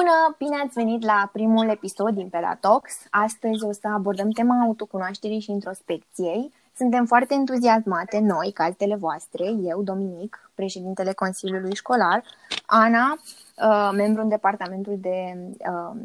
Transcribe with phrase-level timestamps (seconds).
[0.00, 0.34] Bună!
[0.38, 2.92] Bine ați venit la primul episod din Pedatox.
[3.10, 6.52] Astăzi o să abordăm tema autocunoașterii și introspecției.
[6.76, 12.22] Suntem foarte entuziasmate, noi, cazele voastre, eu, Dominic, președintele Consiliului Școlar,
[12.66, 15.18] Ana, uh, membru în Departamentul de
[15.70, 16.00] uh,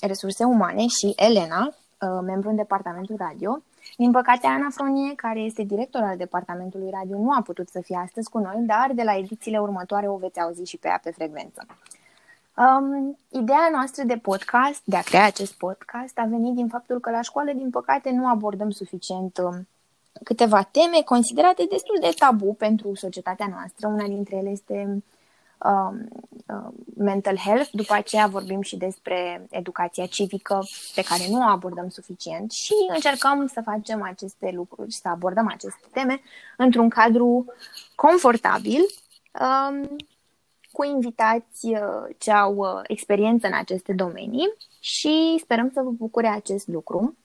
[0.00, 3.62] Resurse Umane și Elena, uh, membru în Departamentul Radio.
[3.96, 8.00] Din păcate, Ana Fronie, care este director al Departamentului Radio, nu a putut să fie
[8.04, 11.10] astăzi cu noi, dar de la edițiile următoare o veți auzi și pe ea pe
[11.10, 11.66] frecvență.
[12.56, 17.10] Um, ideea noastră de podcast, de a crea acest podcast, a venit din faptul că
[17.10, 19.68] la școală, din păcate, nu abordăm suficient um,
[20.24, 23.88] câteva teme considerate destul de tabu pentru societatea noastră.
[23.88, 25.02] Una dintre ele este
[25.64, 26.08] um,
[26.46, 30.58] uh, mental health, după aceea vorbim și despre educația civică
[30.94, 35.86] pe care nu o abordăm suficient și încercăm să facem aceste lucruri, să abordăm aceste
[35.92, 36.20] teme
[36.56, 37.44] într-un cadru
[37.94, 38.80] confortabil
[39.40, 39.96] um,
[40.72, 46.28] cu invitați uh, ce au uh, experiență în aceste domenii și sperăm să vă bucure
[46.28, 47.16] acest lucru.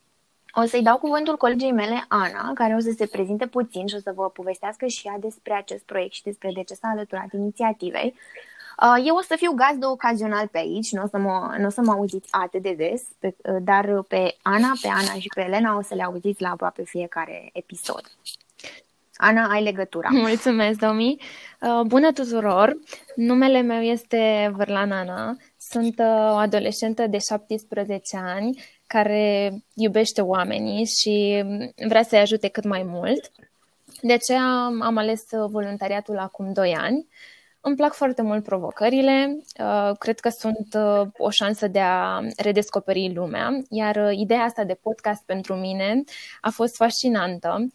[0.52, 3.98] O să-i dau cuvântul colegii mele, Ana, care o să se prezinte puțin și o
[3.98, 8.14] să vă povestească și ea despre acest proiect și despre de ce s-a alăturat inițiativei.
[8.82, 11.80] Uh, eu o să fiu gazdă ocazional pe aici, nu o să mă, n-o să
[11.80, 15.82] mă auziți atât de des, pe, dar pe Ana, pe Ana și pe Elena o
[15.82, 18.02] să le auziți la aproape fiecare episod.
[19.16, 20.08] Ana, ai legătura.
[20.26, 21.16] Mulțumesc, Domi.
[21.60, 22.76] Uh, bună tuturor!
[23.14, 25.36] Numele meu este Vărlan Ana.
[25.58, 31.44] Sunt uh, o adolescentă de 17 ani care iubește oamenii și
[31.88, 33.30] vrea să-i ajute cât mai mult.
[34.00, 34.44] De aceea
[34.80, 37.06] am ales voluntariatul acum 2 ani.
[37.60, 40.76] Îmi plac foarte mult provocările, uh, cred că sunt
[41.16, 46.04] o șansă de a redescoperi lumea, iar ideea asta de podcast pentru mine
[46.40, 47.68] a fost fascinantă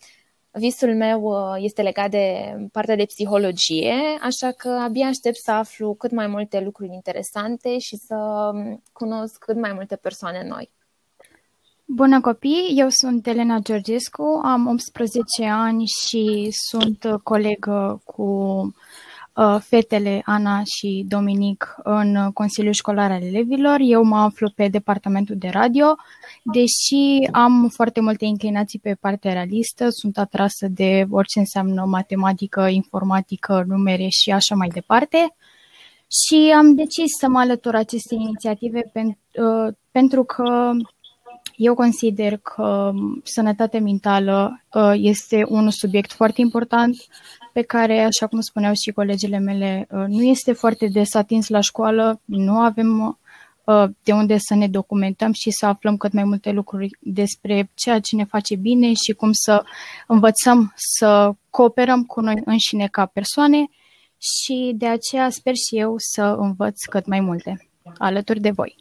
[0.53, 5.93] Visul meu uh, este legat de partea de psihologie, așa că abia aștept să aflu
[5.93, 8.15] cât mai multe lucruri interesante și să
[8.53, 10.71] um, cunosc cât mai multe persoane noi.
[11.85, 18.73] Bună copii, eu sunt Elena Georgescu, am 18 ani și sunt colegă cu Uh,
[19.59, 23.77] fetele Ana și Dominic în Consiliul Școlar al Elevilor.
[23.79, 25.95] Eu mă aflu pe departamentul de radio,
[26.43, 33.63] deși am foarte multe inclinații pe partea realistă, sunt atrasă de orice înseamnă matematică, informatică,
[33.67, 35.35] numere și așa mai departe.
[36.07, 40.71] Și am decis să mă alătur aceste inițiative pen, uh, pentru că
[41.55, 42.91] eu consider că
[43.23, 46.95] sănătatea mentală uh, este un subiect foarte important
[47.53, 51.59] pe care, așa cum spuneau și colegele mele, uh, nu este foarte des atins la
[51.59, 53.19] școală, nu avem
[53.63, 57.99] uh, de unde să ne documentăm și să aflăm cât mai multe lucruri despre ceea
[57.99, 59.63] ce ne face bine și cum să
[60.07, 63.65] învățăm să cooperăm cu noi înșine ca persoane
[64.17, 68.80] și de aceea sper și eu să învăț cât mai multe alături de voi.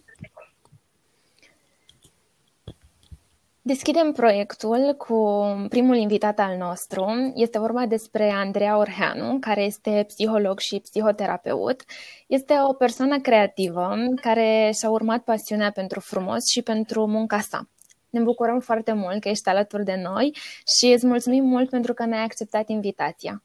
[3.70, 7.32] Deschidem proiectul cu primul invitat al nostru.
[7.34, 11.82] Este vorba despre Andreea Orheanu, care este psiholog și psihoterapeut.
[12.26, 17.68] Este o persoană creativă care și-a urmat pasiunea pentru frumos și pentru munca sa.
[18.10, 20.36] Ne bucurăm foarte mult că ești alături de noi
[20.78, 23.42] și îți mulțumim mult pentru că ne-ai acceptat invitația.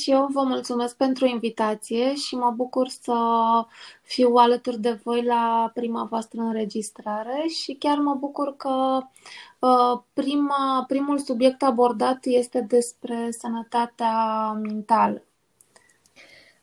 [0.00, 3.14] Și eu vă mulțumesc pentru invitație și mă bucur să
[4.02, 9.00] fiu alături de voi la prima voastră înregistrare și chiar mă bucur că
[9.58, 15.22] uh, prima, primul subiect abordat este despre sănătatea mentală.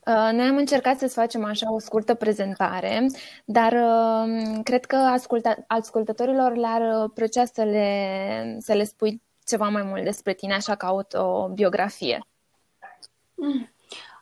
[0.06, 3.06] Uh, noi am încercat să-ți facem așa o scurtă prezentare,
[3.44, 9.82] dar uh, cred că asculta- ascultătorilor le-ar plăcea să le, să le spui ceva mai
[9.82, 12.26] mult despre tine, așa ca autobiografie.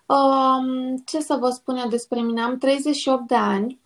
[0.07, 2.43] Um, ce să vă spun eu despre mine?
[2.43, 3.81] Am 38 de ani.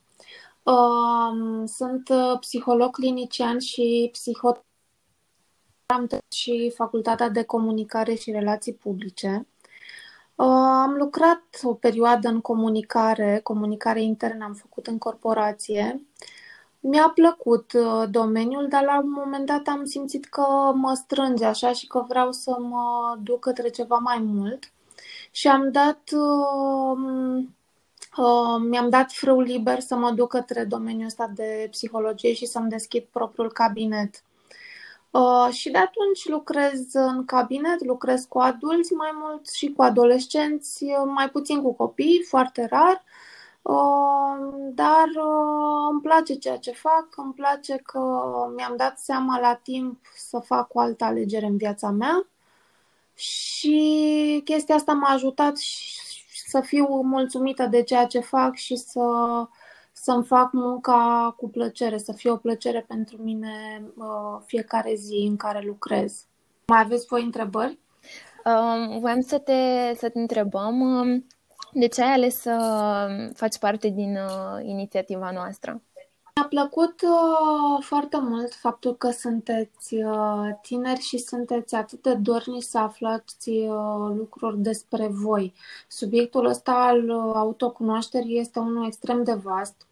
[0.63, 4.65] Um, sunt uh, psiholog clinician și psihot
[5.87, 9.47] am și facultatea de comunicare și relații publice.
[10.35, 10.47] Uh,
[10.83, 16.07] am lucrat o perioadă în comunicare, comunicare internă am făcut în corporație.
[16.81, 21.73] Mi-a plăcut uh, domeniul, dar la un moment dat am simțit că mă strânge așa
[21.73, 24.74] și că vreau să mă duc către ceva mai mult
[25.37, 27.45] și am dat, uh,
[28.17, 32.69] uh, mi-am dat frâu liber să mă duc către domeniul ăsta de psihologie și să-mi
[32.69, 34.23] deschid propriul cabinet.
[35.11, 40.85] Uh, și de atunci lucrez în cabinet, lucrez cu adulți mai mult și cu adolescenți,
[41.05, 43.05] mai puțin cu copii, foarte rar.
[43.63, 48.01] Uh, dar uh, îmi place ceea ce fac, îmi place că
[48.57, 52.27] mi-am dat seama la timp să fac o altă alegere în viața mea
[53.15, 55.57] și chestia asta m-a ajutat
[56.47, 59.01] să fiu mulțumită de ceea ce fac și să,
[59.93, 65.37] să-mi fac munca cu plăcere, să fie o plăcere pentru mine uh, fiecare zi în
[65.37, 66.27] care lucrez.
[66.67, 67.79] Mai aveți voi întrebări?
[68.45, 71.27] Um, voiam să te, să te întrebăm um,
[71.73, 75.83] de ce ai ales să faci parte din uh, inițiativa noastră?
[76.37, 82.63] Mi-a plăcut uh, foarte mult faptul că sunteți uh, tineri și sunteți atât de dornici
[82.63, 85.55] să aflați uh, lucruri despre voi.
[85.89, 89.87] Subiectul ăsta al uh, autocunoașterii este unul extrem de vast.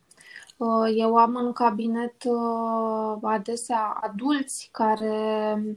[0.57, 5.77] Uh, eu am în cabinet uh, adesea adulți care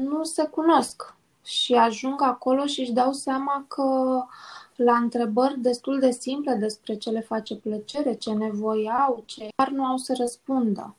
[0.00, 1.14] nu se cunosc
[1.44, 3.84] și ajung acolo și își dau seama că
[4.76, 9.68] la întrebări destul de simple despre ce le face plăcere, ce nevoi au, ce dar
[9.68, 10.96] nu au să răspundă.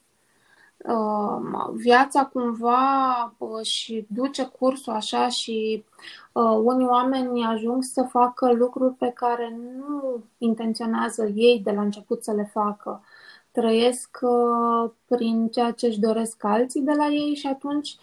[0.77, 5.85] Uh, viața cumva uh, și duce cursul așa și
[6.31, 12.23] uh, unii oameni ajung să facă lucruri pe care nu intenționează ei de la început
[12.23, 13.03] să le facă.
[13.51, 14.19] Trăiesc
[15.06, 17.97] prin ceea ce își doresc alții de la ei și atunci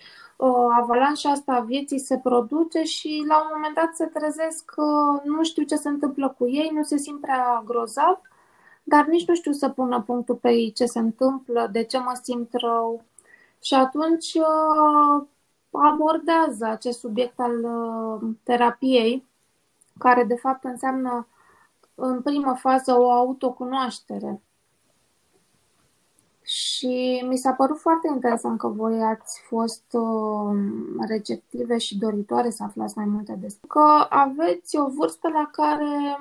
[0.81, 4.85] avalanșa asta a vieții se produce și la un moment dat se trezesc că
[5.25, 8.21] nu știu ce se întâmplă cu ei, nu se simt prea grozav,
[8.83, 12.19] dar nici nu știu să pună punctul pe ei ce se întâmplă, de ce mă
[12.23, 13.05] simt rău.
[13.63, 15.27] Și atunci uh,
[15.71, 19.25] abordează acest subiect al uh, terapiei,
[19.99, 21.27] care de fapt înseamnă
[21.95, 24.43] în primă fază o autocunoaștere.
[26.45, 30.57] Și mi s-a părut foarte interesant că voi ați fost uh,
[31.09, 33.67] receptive și doritoare să aflați mai multe despre.
[33.69, 36.19] Că aveți o vârstă la care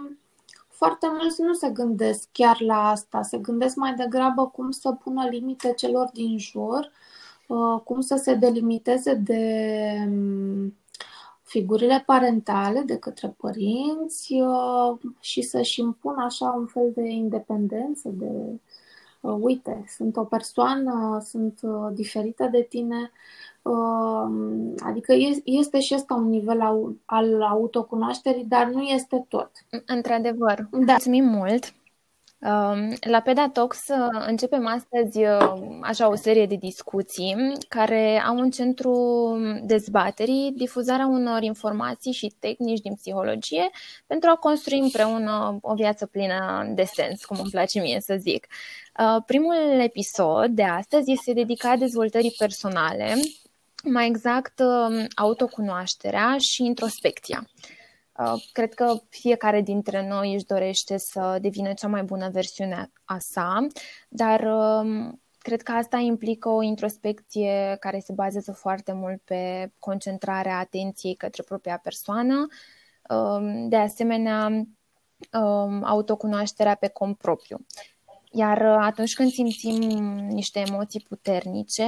[0.70, 5.28] foarte mulți nu se gândesc chiar la asta, se gândesc mai degrabă cum să pună
[5.30, 6.92] limite celor din jur,
[7.48, 9.44] uh, cum să se delimiteze de
[10.08, 10.76] um,
[11.42, 18.26] figurile parentale de către părinți uh, și să-și impună așa un fel de independență, de
[18.26, 18.73] Uh,
[19.32, 23.12] uite, sunt o persoană, sunt uh, diferită de tine,
[23.62, 24.28] uh,
[24.84, 26.62] adică este și asta un nivel
[27.06, 29.52] al autocunoașterii, dar nu este tot.
[29.86, 30.68] Într-adevăr.
[30.72, 30.78] Da.
[30.78, 31.74] Mulțumim mult!
[32.44, 33.78] Um, la Pedatox
[34.28, 35.20] începem astăzi
[35.82, 37.36] așa o serie de discuții
[37.68, 38.96] care au în centru
[39.64, 43.70] dezbaterii difuzarea unor informații și tehnici din psihologie
[44.08, 48.48] pentru a construi împreună o viață plină de sens, cum îmi place mie să zic.
[49.00, 53.14] Uh, primul episod de astăzi este dedicat dezvoltării personale,
[53.84, 57.48] mai exact um, autocunoașterea și introspecția.
[58.20, 63.18] Uh, cred că fiecare dintre noi își dorește să devină cea mai bună versiune a
[63.20, 63.68] sa,
[64.10, 70.58] dar um, cred că asta implică o introspecție care se bazează foarte mult pe concentrarea
[70.58, 72.48] atenției către propria persoană,
[73.10, 74.68] um, de asemenea
[75.82, 77.66] autocunoașterea pe cont propriu.
[78.32, 79.80] Iar uh, atunci când simțim
[80.18, 81.86] niște emoții puternice,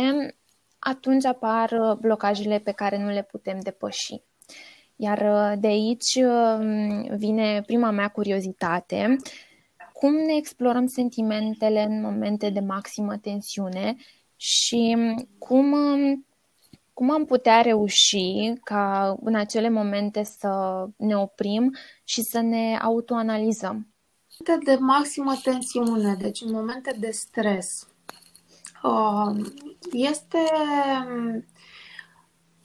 [0.79, 4.21] atunci apar uh, blocajele pe care nu le putem depăși.
[4.95, 6.19] Iar uh, de aici
[7.17, 9.15] vine prima mea curiozitate.
[9.93, 13.95] Cum ne explorăm sentimentele în momente de maximă tensiune
[14.35, 14.97] și
[15.37, 15.75] cum,
[16.93, 23.87] cum am putea reuși ca în acele momente să ne oprim și să ne autoanalizăm?
[24.63, 27.87] de maximă tensiune, deci în momente de stres,
[28.83, 29.53] um,
[29.91, 30.37] este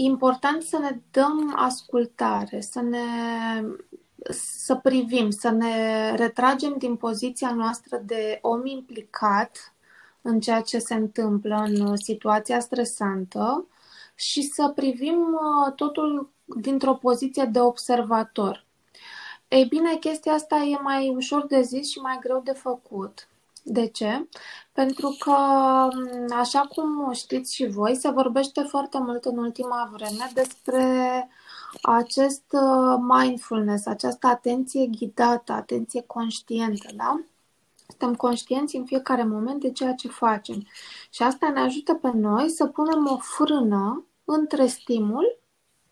[0.04, 3.04] important să ne dăm ascultare, să ne
[4.64, 9.74] să privim, să ne retragem din poziția noastră de om implicat
[10.22, 13.66] în ceea ce se întâmplă în situația stresantă
[14.14, 18.64] și să privim uh, totul dintr-o poziție de observator.
[19.48, 23.28] Ei bine, chestia asta e mai ușor de zis și mai greu de făcut.
[23.62, 24.28] De ce?
[24.72, 25.34] Pentru că,
[26.34, 30.84] așa cum știți și voi, se vorbește foarte mult în ultima vreme despre
[31.82, 37.20] acest uh, mindfulness, această atenție ghidată, atenție conștientă, da?
[37.88, 40.66] Suntem conștienți în fiecare moment de ceea ce facem.
[41.10, 45.39] Și asta ne ajută pe noi să punem o frână între stimul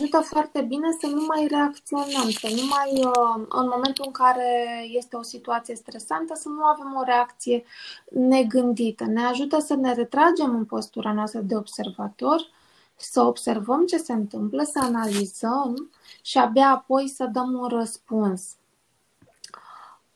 [0.00, 4.84] ajută foarte bine să nu mai reacționăm, să nu mai, uh, în momentul în care
[4.88, 7.64] este o situație stresantă, să nu avem o reacție
[8.10, 9.04] negândită.
[9.04, 12.40] Ne ajută să ne retragem în postura noastră de observator,
[12.96, 15.90] să observăm ce se întâmplă, să analizăm
[16.22, 18.56] și abia apoi să dăm un răspuns.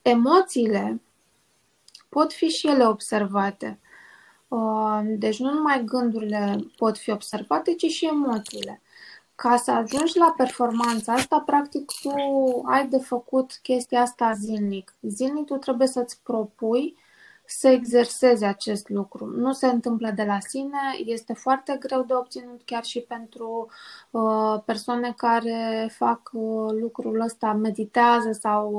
[0.03, 1.01] Emoțiile
[2.09, 3.79] pot fi și ele observate.
[4.49, 8.83] Uh, deci nu numai gândurile pot fi observate, ci și emoțiile
[9.35, 12.13] ca să ajungi la performanța asta, practic tu
[12.65, 14.95] ai de făcut chestia asta zilnic.
[15.01, 16.97] Zilnic tu trebuie să-ți propui
[17.45, 19.27] să exerseze acest lucru.
[19.27, 23.69] Nu se întâmplă de la sine, este foarte greu de obținut chiar și pentru
[24.11, 28.71] uh, persoane care fac uh, lucrul ăsta, meditează sau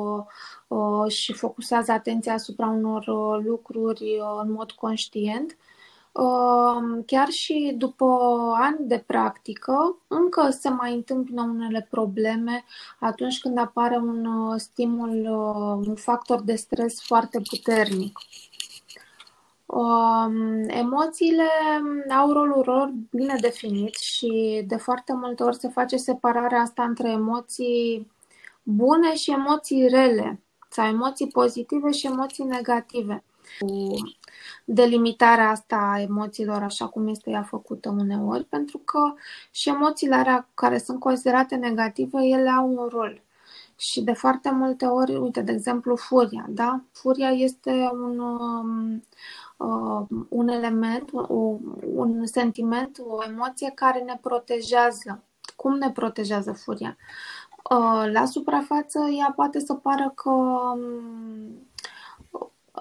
[0.68, 5.52] uh, uh, și focusează atenția asupra unor uh, lucruri uh, în mod conștient.
[5.52, 5.58] Uh,
[7.06, 8.06] chiar și după
[8.56, 12.64] ani de practică, încă se mai întâmplă unele probleme
[13.00, 18.20] atunci când apare un uh, stimul, uh, un factor de stres foarte puternic.
[19.66, 21.50] Um, emoțiile
[22.18, 27.10] au rolul lor bine definit și de foarte multe ori se face separarea asta între
[27.10, 28.12] emoții
[28.64, 33.24] bune și emoții rele sau emoții pozitive și emoții negative.
[34.66, 39.14] Cu delimitarea asta a emoțiilor așa cum este ea făcută uneori, pentru că
[39.52, 43.22] și emoțiile alea care sunt considerate negative, ele au un rol.
[43.78, 46.82] Și de foarte multe ori, uite, de exemplu, furia, da?
[46.92, 49.04] Furia este un, um,
[49.58, 51.60] uh, un element, un,
[51.96, 55.24] un sentiment, o emoție care ne protejează.
[55.56, 56.98] Cum ne protejează furia?
[57.70, 61.68] Uh, la suprafață, ea poate să pară că um,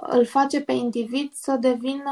[0.00, 2.11] îl face pe individ să devină,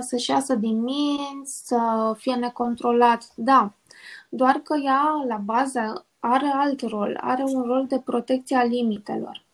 [0.00, 3.28] să-și iasă din minți, să fie necontrolat.
[3.34, 3.72] Da,
[4.28, 9.46] doar că ea, la bază, are alt rol, are un rol de protecție a limitelor.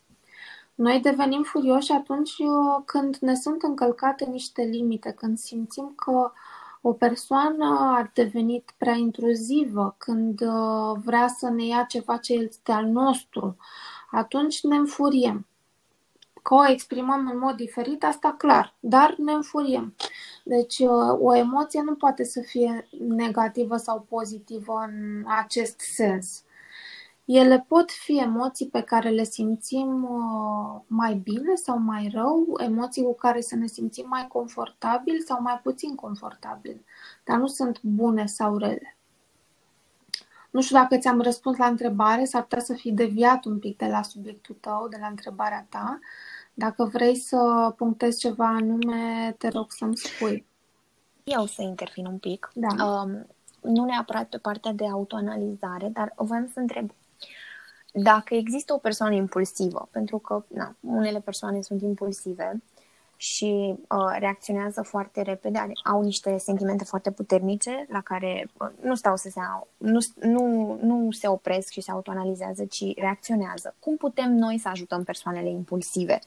[0.75, 6.33] Noi devenim furioși atunci uh, când ne sunt încălcate niște limite, când simțim că
[6.81, 12.73] o persoană a devenit prea intruzivă, când uh, vrea să ne ia ceva ce este
[12.73, 13.57] al nostru,
[14.11, 15.47] atunci ne înfuriem.
[16.45, 19.95] Că o exprimăm în mod diferit, asta clar, dar ne înfuriem.
[20.45, 26.43] Deci uh, o emoție nu poate să fie negativă sau pozitivă în acest sens.
[27.25, 33.03] Ele pot fi emoții pe care le simțim uh, mai bine sau mai rău, emoții
[33.03, 36.85] cu care să ne simțim mai confortabil sau mai puțin confortabil,
[37.25, 38.97] dar nu sunt bune sau rele.
[40.51, 43.87] Nu știu dacă ți-am răspuns la întrebare, s-ar putea să fi deviat un pic de
[43.87, 45.99] la subiectul tău, de la întrebarea ta.
[46.55, 50.47] Dacă vrei să punctezi ceva anume, te rog să-mi spui.
[51.25, 52.51] Eu să intervin un pic.
[52.55, 52.85] Da.
[52.85, 53.27] Um,
[53.61, 56.91] nu neapărat pe partea de autoanalizare, dar vreau să întreb
[57.93, 62.63] dacă există o persoană impulsivă, pentru că na, unele persoane sunt impulsive
[63.17, 69.17] și uh, reacționează foarte repede, au niște sentimente foarte puternice la care uh, nu stau
[69.17, 69.41] să se
[69.77, 73.75] nu, nu, nu se opresc și se autoanalizează, ci reacționează.
[73.79, 76.19] Cum putem noi să ajutăm persoanele impulsive?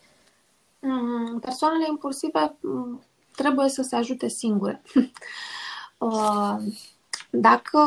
[0.79, 3.01] Mm, persoanele impulsive mm,
[3.35, 4.81] trebuie să se ajute singure.
[5.97, 6.57] uh,
[7.29, 7.79] dacă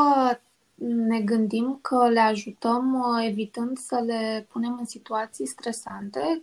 [0.75, 6.42] ne gândim că le ajutăm uh, evitând să le punem în situații stresante,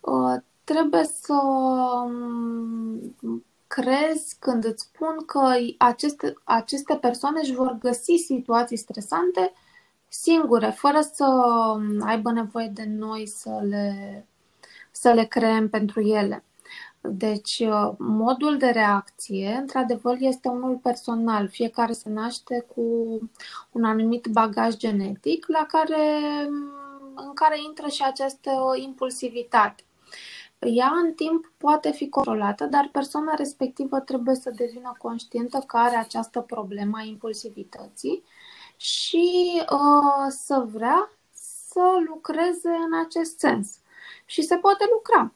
[0.00, 1.34] uh, trebuie să
[2.04, 3.14] um,
[3.66, 9.52] crezi când îți spun că aceste, aceste persoane își vor găsi situații stresante
[10.08, 14.26] singure, fără să um, aibă nevoie de noi să le,
[14.96, 16.44] să le creăm pentru ele.
[17.00, 21.48] Deci, uh, modul de reacție, într-adevăr, este unul personal.
[21.48, 22.82] Fiecare se naște cu
[23.72, 26.20] un anumit bagaj genetic la care,
[27.14, 29.82] în care intră și această impulsivitate.
[30.58, 35.96] Ea, în timp, poate fi controlată, dar persoana respectivă trebuie să devină conștientă că are
[35.96, 38.22] această problemă a impulsivității
[38.76, 41.10] și uh, să vrea
[41.68, 43.78] să lucreze în acest sens.
[44.24, 45.32] Și se poate lucra.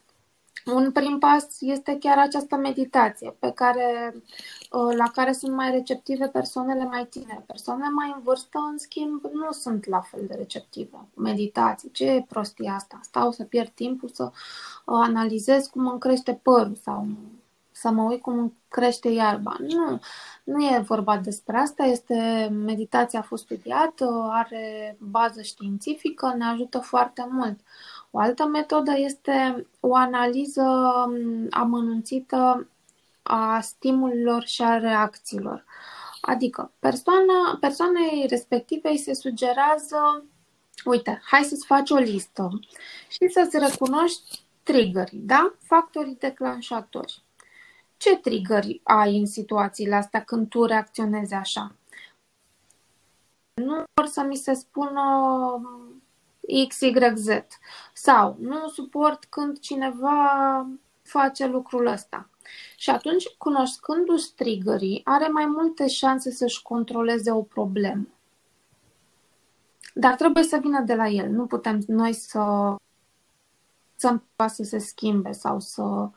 [0.65, 4.15] Un prim pas este chiar această meditație, pe care,
[4.71, 7.45] uh, la care sunt mai receptive persoanele mai tinere.
[7.47, 11.09] Persoanele mai în vârstă, în schimb, nu sunt la fel de receptive.
[11.15, 13.01] Meditație, ce e prostia asta?
[13.03, 14.33] Stau să pierd timpul să uh,
[14.85, 17.07] analizez cum îmi crește părul sau
[17.81, 19.57] să mă uit cum îmi crește iarba.
[19.59, 20.01] Nu,
[20.45, 26.79] nu e vorba despre asta, este meditația a fost studiată, are bază științifică, ne ajută
[26.79, 27.61] foarte mult.
[28.11, 30.63] O altă metodă este o analiză
[31.09, 32.69] mm, amănunțită
[33.23, 35.65] a stimulilor și a reacțiilor.
[36.21, 40.25] Adică, persoana, persoanei respective îi se sugerează,
[40.85, 42.51] uite, hai să-ți faci o listă
[43.09, 45.55] și să-ți recunoști triggerii, da?
[45.59, 47.23] Factorii declanșatori.
[47.97, 51.75] Ce triggeri ai în situațiile astea când tu reacționezi așa?
[53.55, 55.01] Nu vor să mi se spună
[56.69, 57.29] XYZ.
[57.93, 60.67] Sau nu suport când cineva
[61.03, 62.29] face lucrul ăsta.
[62.77, 68.07] Și atunci, cunoscându-și triggerii, are mai multe șanse să-și controleze o problemă.
[69.95, 71.31] Dar trebuie să vină de la el.
[71.31, 72.75] Nu putem noi să
[73.97, 76.09] să să se schimbe sau să,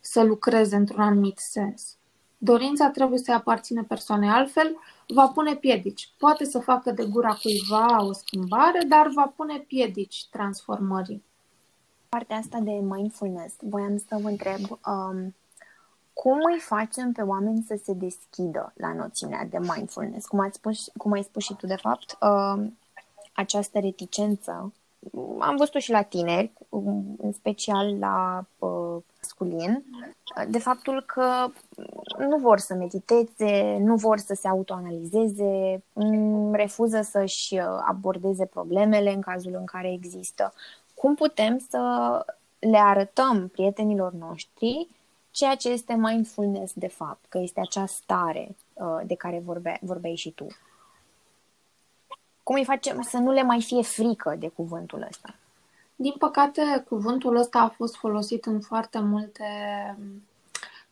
[0.00, 1.96] să lucreze într-un anumit sens.
[2.44, 4.76] Dorința trebuie să-i aparține persoanei, altfel
[5.08, 6.08] va pune piedici.
[6.18, 11.24] Poate să facă de gura cuiva o schimbare, dar va pune piedici transformării.
[12.08, 15.34] Partea asta de mindfulness, voiam să vă întreb um,
[16.12, 20.26] cum îi facem pe oameni să se deschidă la noțiunea de mindfulness?
[20.26, 22.78] Cum, ați spus, cum ai spus și tu, de fapt, um,
[23.32, 24.72] această reticență
[25.38, 26.52] am văzut-o și la tineri,
[27.18, 29.84] în special la uh, masculin,
[30.48, 31.46] de faptul că
[32.18, 35.82] nu vor să mediteze, nu vor să se autoanalizeze,
[36.52, 40.52] refuză să-și abordeze problemele în cazul în care există.
[40.94, 41.80] Cum putem să
[42.58, 44.88] le arătăm prietenilor noștri
[45.30, 50.14] ceea ce este mindfulness de fapt, că este acea stare uh, de care vorbe, vorbeai
[50.14, 50.46] și tu?
[52.44, 55.34] Cum îi facem să nu le mai fie frică de cuvântul ăsta?
[55.96, 59.44] Din păcate, cuvântul ăsta a fost folosit în foarte multe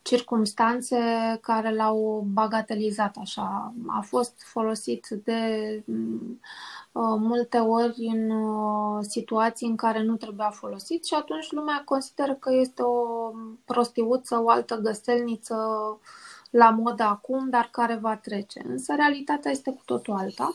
[0.02, 0.98] circumstanțe
[1.40, 3.72] care l-au bagatelizat așa.
[3.86, 11.04] A fost folosit de uh, multe ori în uh, situații în care nu trebuia folosit
[11.04, 13.30] și atunci lumea consideră că este o
[13.64, 15.56] prostiuță, o altă găselniță
[16.50, 18.62] la modă acum, dar care va trece.
[18.68, 20.54] Însă realitatea este cu totul alta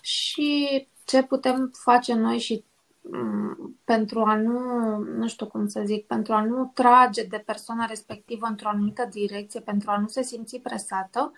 [0.00, 2.64] și ce putem face noi și
[3.00, 4.58] mm, pentru a nu,
[4.98, 9.60] nu știu cum să zic, pentru a nu trage de persoana respectivă într-o anumită direcție,
[9.60, 11.32] pentru a nu se simți presată,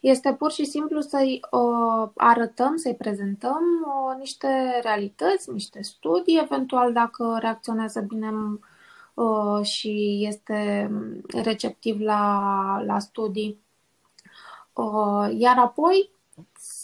[0.00, 6.92] este pur și simplu să-i uh, arătăm, să-i prezentăm uh, niște realități, niște studii, eventual
[6.92, 8.30] dacă reacționează bine
[9.14, 10.90] uh, și este
[11.42, 13.60] receptiv la, la studii.
[14.72, 16.10] Uh, iar apoi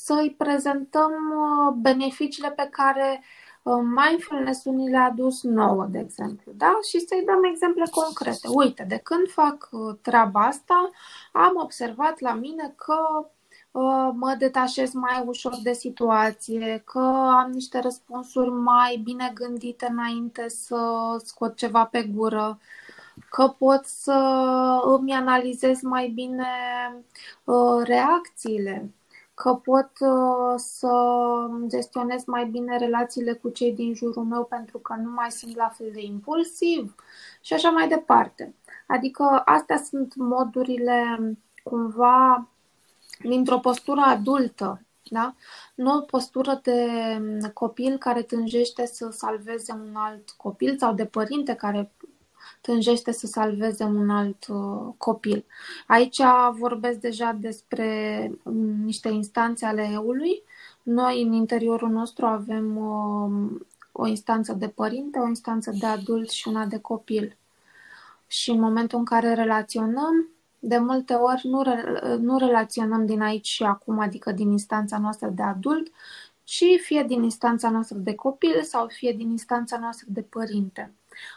[0.09, 3.23] să-i prezentăm uh, beneficiile pe care
[3.63, 6.79] uh, mindfulness-ul ni le-a adus nouă, de exemplu, da?
[6.89, 8.49] Și să-i dăm exemple concrete.
[8.49, 10.91] Uite, de când fac uh, treaba asta,
[11.33, 12.97] am observat la mine că
[14.13, 16.99] mă detașez mai ușor de situație, că
[17.43, 20.79] am niște răspunsuri mai bine gândite înainte să
[21.25, 22.59] scot ceva pe gură,
[23.31, 24.19] că pot să
[24.85, 26.47] îmi analizez mai bine
[27.85, 28.93] reacțiile
[29.39, 30.93] că pot uh, să
[31.67, 35.69] gestionez mai bine relațiile cu cei din jurul meu pentru că nu mai sunt la
[35.69, 36.95] fel de impulsiv
[37.41, 38.55] și așa mai departe.
[38.87, 41.19] Adică astea sunt modurile
[41.63, 42.49] cumva
[43.23, 45.35] dintr-o postură adultă, da?
[45.75, 51.55] nu o postură de copil care tânjește să salveze un alt copil sau de părinte
[51.55, 51.93] care
[52.61, 55.45] tânjește să salveze un alt uh, copil.
[55.87, 56.21] Aici
[56.59, 60.43] vorbesc deja despre um, niște instanțe ale eului.
[60.83, 66.49] Noi, în interiorul nostru, avem um, o instanță de părinte, o instanță de adult și
[66.49, 67.37] una de copil.
[68.27, 73.47] Și în momentul în care relaționăm, de multe ori nu, re- nu relaționăm din aici
[73.47, 75.91] și acum, adică din instanța noastră de adult,
[76.45, 80.93] ci fie din instanța noastră de copil sau fie din instanța noastră de părinte.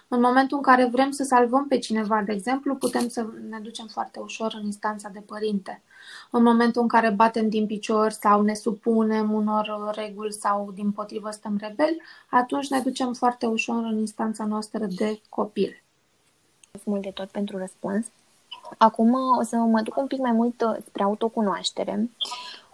[0.08, 3.88] În momentul în care vrem să salvăm pe cineva, de exemplu, putem să ne ducem
[3.88, 5.82] foarte ușor în instanța de părinte.
[6.30, 11.30] În momentul în care batem din picior sau ne supunem unor reguli sau din potrivă
[11.32, 15.84] stăm rebeli, atunci ne ducem foarte ușor în instanța noastră de copil.
[16.84, 18.06] Mult de tot pentru răspuns.
[18.78, 22.10] Acum o să mă duc un pic mai mult uh, spre autocunoaștere.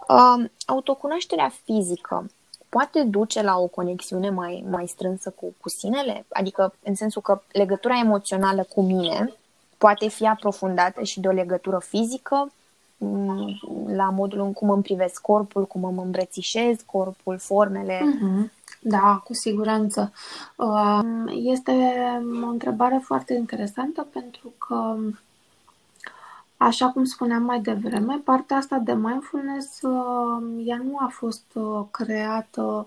[0.08, 2.30] Uh, autocunoașterea fizică
[2.68, 6.26] poate duce la o conexiune mai, mai strânsă cu, cu sinele?
[6.28, 9.32] Adică în sensul că legătura emoțională cu mine
[9.78, 12.52] poate fi aprofundată și de o legătură fizică
[12.96, 17.98] mm, la modul în cum îmi privesc corpul, cum îmi îmbrățișez corpul, formele.
[17.98, 18.56] Mm-hmm.
[18.80, 20.12] Da, cu siguranță.
[20.56, 21.72] Um, este
[22.44, 24.96] o întrebare foarte interesantă pentru că
[26.58, 31.84] Așa cum spuneam mai devreme, partea asta de mindfulness, uh, ea nu a fost uh,
[31.90, 32.86] creată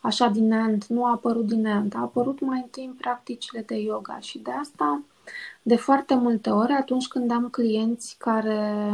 [0.00, 3.74] așa din neant, nu a apărut din neant, a apărut mai întâi în practicile de
[3.74, 5.02] yoga și de asta
[5.62, 8.90] de foarte multe ori, atunci când am clienți care,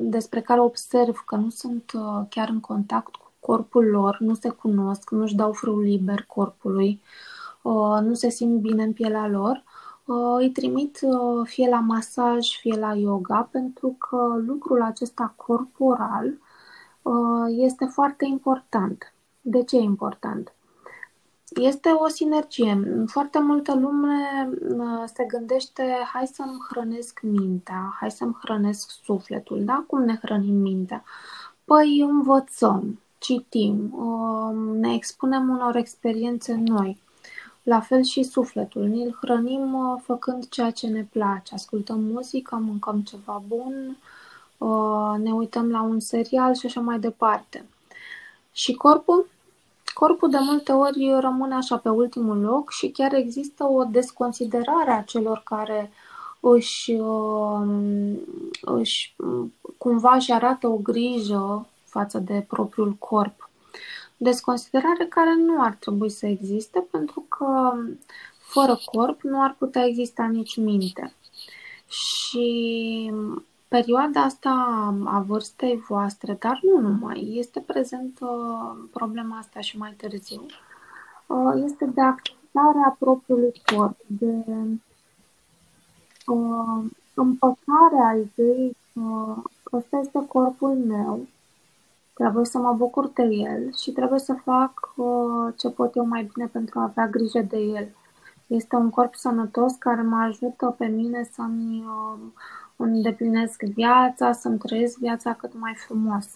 [0.00, 4.48] despre care observ că nu sunt uh, chiar în contact cu corpul lor, nu se
[4.48, 7.00] cunosc, nu-și dau frâul liber corpului,
[8.02, 9.69] nu se simt bine în pielea lor, Uh,
[10.38, 16.38] îi trimit uh, fie la masaj, fie la yoga, pentru că lucrul acesta corporal
[17.02, 19.12] uh, este foarte important.
[19.40, 20.52] De ce e important?
[21.48, 23.04] Este o sinergie.
[23.06, 24.48] Foarte multă lume
[25.14, 29.64] se gândește, hai să-mi hrănesc mintea, hai să-mi hrănesc sufletul.
[29.64, 29.84] Da?
[29.86, 31.04] Cum ne hrănim mintea?
[31.64, 33.94] Păi învățăm, citim,
[34.80, 37.02] ne expunem unor experiențe noi,
[37.62, 38.82] La fel și sufletul.
[38.82, 41.54] Ne-l hrănim uh, făcând ceea ce ne place.
[41.54, 43.96] Ascultăm muzică, mâncăm ceva bun,
[44.58, 47.64] uh, ne uităm la un serial și așa mai departe.
[48.52, 49.28] Și corpul?
[49.94, 55.02] Corpul de multe ori rămâne așa pe ultimul loc și chiar există o desconsiderare a
[55.02, 55.90] celor care
[56.40, 58.18] își, um,
[58.60, 59.16] își
[59.78, 63.49] cumva își arată o grijă față de propriul corp.
[64.22, 67.72] Desconsiderare care nu ar trebui să existe pentru că
[68.38, 71.14] fără corp nu ar putea exista nici minte.
[71.88, 73.12] Și
[73.68, 74.50] perioada asta
[75.04, 78.26] a vârstei voastre, dar nu numai, este prezentă
[78.92, 80.46] problema asta și mai târziu,
[81.26, 84.44] uh, este de acceptarea propriului corp, de
[86.26, 89.36] uh, împăcarea ideii că
[89.72, 91.26] ăsta este corpul meu,
[92.20, 96.30] trebuie să mă bucur de el și trebuie să fac uh, ce pot eu mai
[96.34, 97.88] bine pentru a avea grijă de el.
[98.46, 101.84] Este un corp sănătos care mă ajută pe mine să-mi
[102.76, 106.26] îndeplinesc viața, să-mi trăiesc viața cât mai frumos.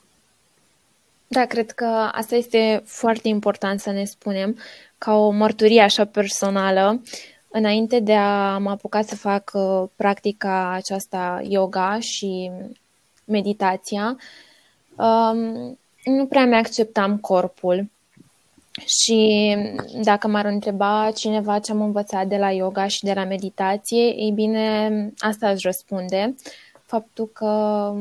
[1.26, 4.56] Da, cred că asta este foarte important să ne spunem,
[4.98, 7.02] ca o mărturie așa personală.
[7.48, 12.50] Înainte de a mă apuca să fac uh, practica aceasta yoga și
[13.24, 14.16] meditația,
[14.96, 17.92] um, nu prea mi-acceptam corpul.
[18.86, 19.56] Și
[20.02, 24.30] dacă m-ar întreba cineva ce am învățat de la yoga și de la meditație, ei
[24.30, 26.34] bine, asta aș răspunde.
[26.82, 27.92] Faptul că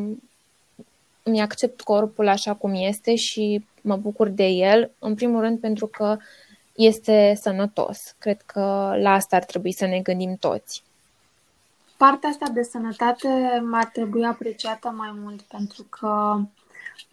[1.23, 5.87] mi accept corpul așa cum este și mă bucur de el, în primul rând pentru
[5.87, 6.17] că
[6.75, 8.15] este sănătos.
[8.19, 10.83] Cred că la asta ar trebui să ne gândim toți.
[11.97, 13.27] Partea asta de sănătate
[13.71, 16.39] ar trebui apreciată mai mult pentru că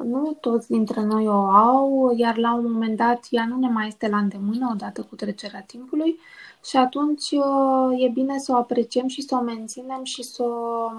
[0.04, 3.86] nu toți dintre noi o au, iar la un moment dat ea nu ne mai
[3.86, 6.18] este la îndemână odată cu trecerea timpului
[6.64, 10.90] și atunci uh, e bine să o apreciem și să o menținem și să o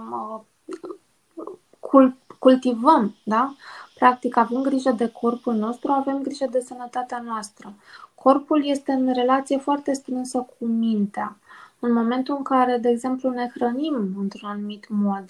[1.92, 3.56] uh, cultivăm, da?
[3.96, 7.74] Practic, avem grijă de corpul nostru, avem grijă de sănătatea noastră.
[8.16, 11.38] Corpul este în relație foarte strânsă cu mintea.
[11.80, 15.26] În momentul în care, de exemplu, ne hrănim într-un anumit mod,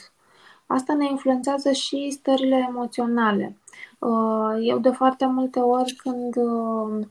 [0.74, 3.58] Asta ne influențează și stările emoționale.
[4.00, 7.06] Uh, eu de foarte multe ori când uh,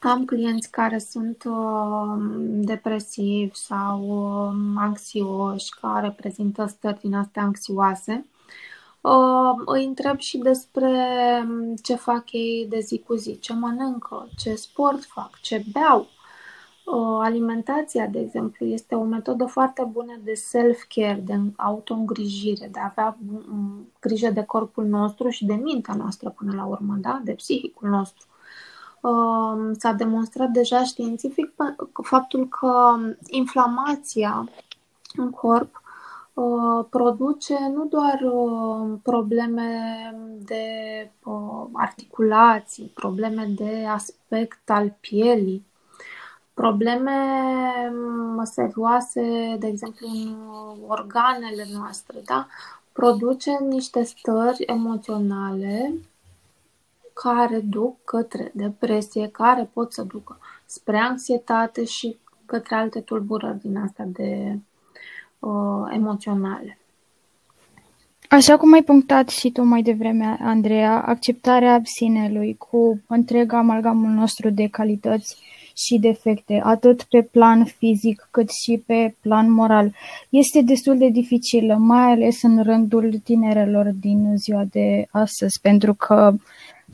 [0.00, 2.14] am clienți care sunt uh,
[2.46, 4.28] depresivi sau
[4.76, 8.26] anxioși, care prezintă stări din astea anxioase,
[9.64, 10.90] îi întreb și despre
[11.48, 16.06] um, ce fac ei de zi cu zi, ce mănâncă, ce sport fac, ce beau.
[17.20, 23.18] Alimentația, de exemplu, este o metodă foarte bună de self-care, de auto-îngrijire, de a avea
[24.00, 27.20] grijă de corpul nostru și de mintea noastră până la urmă, da?
[27.24, 28.26] de psihicul nostru.
[29.78, 31.54] S-a demonstrat deja științific
[32.02, 34.48] faptul că inflamația
[35.16, 35.82] în corp
[36.90, 38.18] produce nu doar
[39.02, 39.80] probleme
[40.38, 40.64] de
[41.72, 45.64] articulații, probleme de aspect al pielii,
[46.54, 47.12] probleme
[47.92, 50.36] mm, serioase, de exemplu, în
[50.88, 52.46] organele noastre, da?
[52.92, 55.92] produce niște stări emoționale
[57.12, 63.76] care duc către depresie, care pot să ducă spre anxietate și către alte tulburări din
[63.76, 64.58] asta de
[65.38, 66.78] uh, emoționale.
[68.28, 74.50] Așa cum ai punctat și tu mai devreme, Andreea, acceptarea sinelui cu întreg amalgamul nostru
[74.50, 75.36] de calități
[75.74, 79.94] și defecte, atât pe plan fizic cât și pe plan moral,
[80.28, 86.34] este destul de dificilă, mai ales în rândul tinerelor din ziua de astăzi, pentru că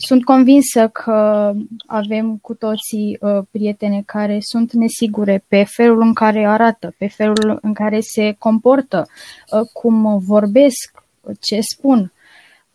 [0.01, 1.53] sunt convinsă că
[1.87, 7.59] avem cu toții uh, prietene care sunt nesigure pe felul în care arată, pe felul
[7.63, 9.07] în care se comportă,
[9.53, 11.03] uh, cum vorbesc,
[11.41, 12.13] ce spun.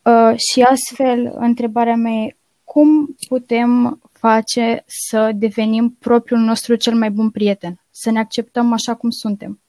[0.01, 7.11] Uh, și astfel, întrebarea mea e cum putem face să devenim propriul nostru cel mai
[7.11, 9.59] bun prieten, să ne acceptăm așa cum suntem.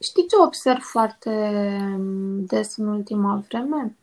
[0.00, 1.30] Știi ce observ foarte
[2.38, 3.96] des în ultima vreme?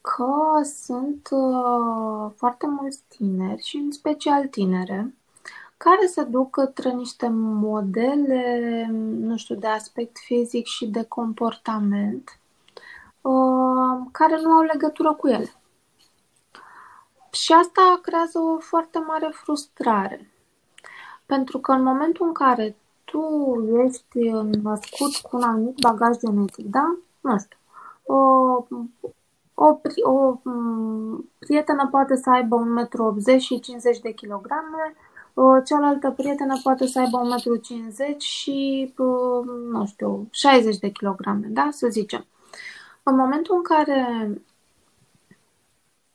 [0.00, 5.14] Că sunt uh, foarte mulți tineri și în special tinere
[5.76, 8.86] care se duc către niște modele,
[9.20, 12.38] nu știu, de aspect fizic și de comportament
[13.20, 15.52] uh, care nu au legătură cu ele.
[17.30, 20.30] Și asta creează o foarte mare frustrare.
[21.26, 23.22] Pentru că în momentul în care tu
[23.84, 24.30] ești
[24.62, 26.96] născut cu un anumit bagaj genetic, da?
[27.20, 27.58] Nu știu.
[28.02, 28.14] O,
[29.54, 30.40] o, o
[31.38, 34.94] prietenă poate să aibă 1,80 m și 50 de kilograme,
[35.64, 38.94] cealaltă prietenă poate să aibă 1,50 m și,
[39.70, 41.68] nu știu, 60 de kilograme, da?
[41.70, 42.26] Să zicem.
[43.02, 44.30] În momentul în care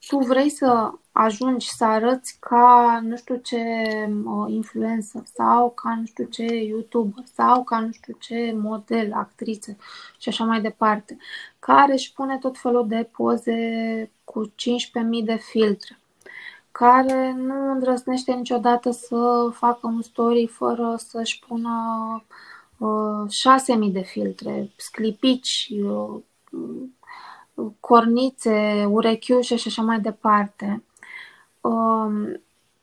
[0.06, 3.58] tu vrei să ajungi să arăți ca nu știu ce
[4.46, 9.76] influencer sau ca nu știu ce youtuber sau ca nu știu ce model, actriță
[10.18, 11.16] și așa mai departe,
[11.58, 14.52] care își pune tot felul de poze cu 15.000
[15.24, 15.98] de filtre,
[16.72, 21.74] care nu îndrăznește niciodată să facă un story fără să-și pună
[22.78, 26.20] uh, 6.000 de filtre, sclipici, uh,
[27.80, 30.84] cornițe, urechiușe și așa mai departe,
[31.60, 32.40] um,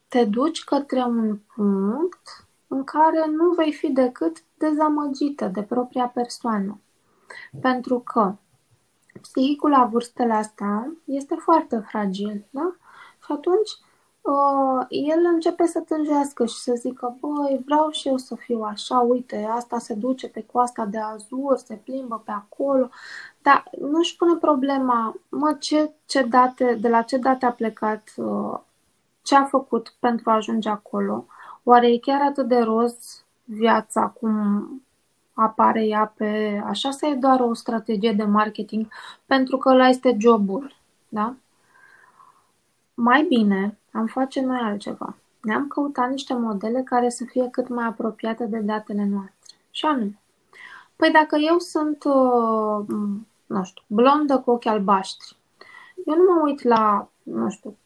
[0.07, 6.79] te duci către un punct în care nu vei fi decât dezamăgită de propria persoană.
[7.61, 8.35] Pentru că
[9.21, 12.75] psihicul la vârstele astea este foarte fragil, da?
[13.25, 13.69] Și atunci
[14.21, 18.99] uh, el începe să tângească și să zică, băi, vreau și eu să fiu așa,
[18.99, 22.89] uite, asta se duce pe coasta de azur, se plimbă pe acolo,
[23.41, 28.59] dar nu-și pune problema, mă, ce, ce date, de la ce date a plecat, uh,
[29.21, 31.25] ce a făcut pentru a ajunge acolo,
[31.63, 34.65] oare e chiar atât de roz viața cum
[35.33, 38.87] apare ea pe așa sau e doar o strategie de marketing
[39.25, 40.75] pentru că ăla este jobul,
[41.09, 41.35] da?
[42.93, 45.15] Mai bine am face noi altceva.
[45.41, 49.35] Ne-am căutat niște modele care să fie cât mai apropiate de datele noastre.
[49.71, 50.19] Și anume,
[50.95, 52.85] păi dacă eu sunt, uh,
[53.51, 55.37] nu știu, blondă cu ochi albaștri,
[56.05, 57.77] eu nu mă uit la, nu știu,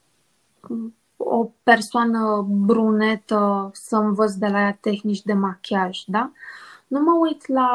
[1.18, 6.32] o persoană brunetă să învăț de la ea tehnici de machiaj, da?
[6.88, 7.70] Nu mă uit la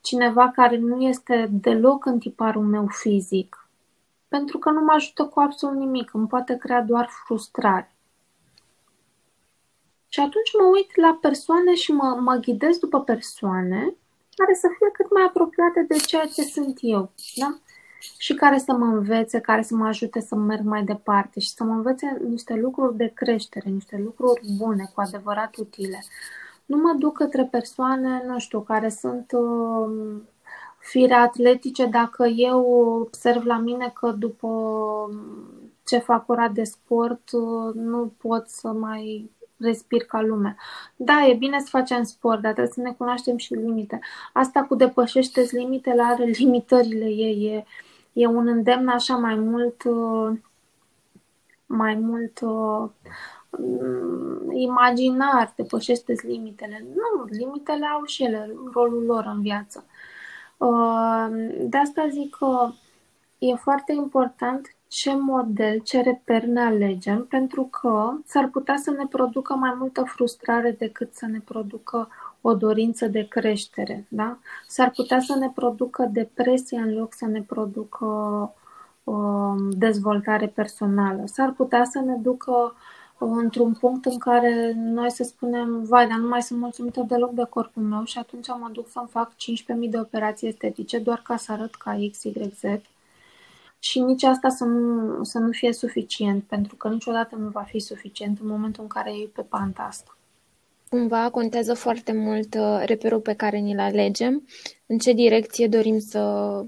[0.00, 3.68] cineva care nu este deloc în tiparul meu fizic,
[4.28, 7.94] pentru că nu mă ajută cu absolut nimic, îmi poate crea doar frustrare.
[10.08, 13.94] Și atunci mă uit la persoane și mă, mă ghidez după persoane
[14.36, 17.58] care să fie cât mai apropiate de ceea ce sunt eu, da?
[18.18, 21.64] Și care să mă învețe, care să mă ajute să merg mai departe și să
[21.64, 26.04] mă învețe niște lucruri de creștere, niște lucruri bune, cu adevărat utile.
[26.64, 30.20] Nu mă duc către persoane, nu știu, care sunt uh,
[30.78, 32.60] fire atletice dacă eu
[33.00, 34.48] observ la mine că după
[35.84, 37.30] ce fac ora de sport
[37.74, 39.30] nu pot să mai
[39.62, 40.56] respir ca lume.
[40.96, 43.98] Da, e bine să facem sport, dar trebuie să ne cunoaștem și limite.
[44.32, 47.46] Asta cu depășește limitele are limitările ei.
[47.46, 47.64] E,
[48.12, 49.82] e un îndemn așa mai mult
[51.66, 52.40] mai mult
[54.50, 56.86] imaginar, depășește limitele.
[56.94, 59.84] Nu, limitele au și ele rolul lor în viață.
[61.60, 62.70] De asta zic că
[63.38, 69.06] e foarte important ce model, ce reper ne alegem, pentru că s-ar putea să ne
[69.06, 72.08] producă mai multă frustrare decât să ne producă
[72.40, 74.06] o dorință de creștere.
[74.08, 74.38] Da?
[74.66, 78.06] S-ar putea să ne producă depresie în loc să ne producă
[79.04, 81.22] um, dezvoltare personală.
[81.24, 82.74] S-ar putea să ne ducă
[83.18, 87.46] într-un punct în care noi să spunem, vai, dar nu mai sunt mulțumită deloc de
[87.48, 91.52] corpul meu și atunci mă duc să-mi fac 15.000 de operații estetice doar ca să
[91.52, 92.62] arăt ca XYZ.
[93.84, 97.78] Și nici asta să nu, să nu fie suficient, pentru că niciodată nu va fi
[97.78, 100.16] suficient în momentul în care iei pe panta asta.
[100.88, 104.46] Cumva contează foarte mult uh, reperul pe care ni-l alegem,
[104.86, 106.64] în ce direcție dorim să,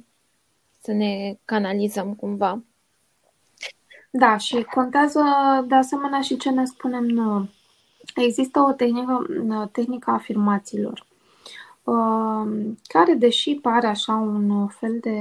[0.81, 2.63] să ne canalizăm cumva.
[4.11, 5.23] Da, și contează
[5.69, 7.51] de asemenea și ce ne spunem noi.
[8.15, 9.27] Există o tehnică,
[9.73, 11.07] tehnică a afirmațiilor,
[11.83, 15.19] uh, care, deși pare așa un fel de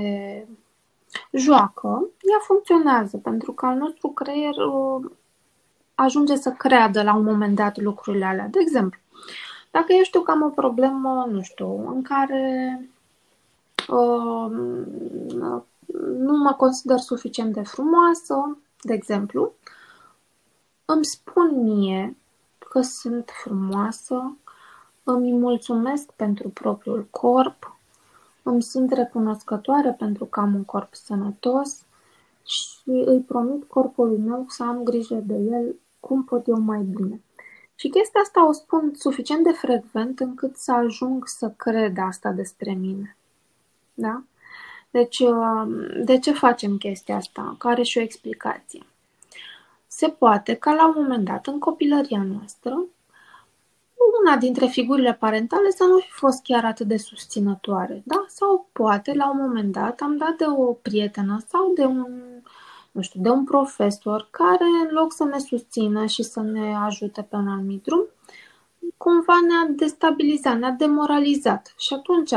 [1.32, 5.12] joacă, ea funcționează, pentru că al nostru creier uh,
[5.96, 8.48] ajunge să creadă la un moment dat lucrurile alea.
[8.48, 9.00] De exemplu,
[9.72, 12.80] dacă eu știu că am o problemă, nu știu, în care
[13.90, 14.52] uh,
[16.18, 19.54] nu mă consider suficient de frumoasă, de exemplu,
[20.86, 22.18] îmi spun mie
[22.70, 24.38] că sunt frumoasă,
[25.04, 27.78] îmi mulțumesc pentru propriul corp,
[28.44, 31.86] îmi sunt recunoscătoare pentru că am un corp sănătos
[32.46, 37.22] și îi promit corpului meu să am grijă de el cum pot eu mai bine.
[37.76, 42.74] Și chestia asta o spun suficient de frecvent încât să ajung să cred asta despre
[42.74, 43.18] mine.
[43.94, 44.24] Da?
[44.92, 45.68] Deci, uh,
[46.04, 47.56] de ce facem chestia asta?
[47.60, 48.86] Care și o explicație.
[49.88, 52.84] Se poate ca la un moment dat, în copilăria noastră,
[54.22, 58.26] una dintre figurile parentale să nu fi fost chiar atât de susținătoare, da?
[58.28, 62.08] Sau poate, la un moment dat, am dat de o prietenă sau de un,
[62.92, 67.22] nu știu, de un profesor care, în loc să ne susțină și să ne ajute
[67.22, 68.06] pe un anumit drum,
[68.98, 71.74] cumva ne-a destabilizat, ne-a demoralizat.
[71.78, 72.34] Și atunci,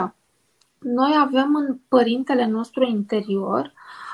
[0.78, 3.72] noi avem în părintele nostru interior,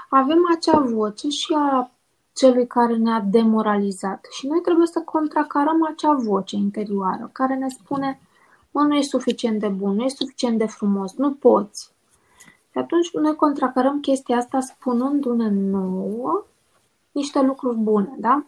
[0.08, 1.90] avem acea voce și a
[2.34, 4.26] celui care ne-a demoralizat.
[4.30, 8.20] Și noi trebuie să contracarăm acea voce interioară care ne spune
[8.72, 11.90] mă, nu ești suficient de bun, nu ești suficient de frumos, nu poți.
[12.70, 16.46] Și atunci noi contracarăm chestia asta spunându-ne nouă
[17.12, 18.44] niște lucruri bune, da?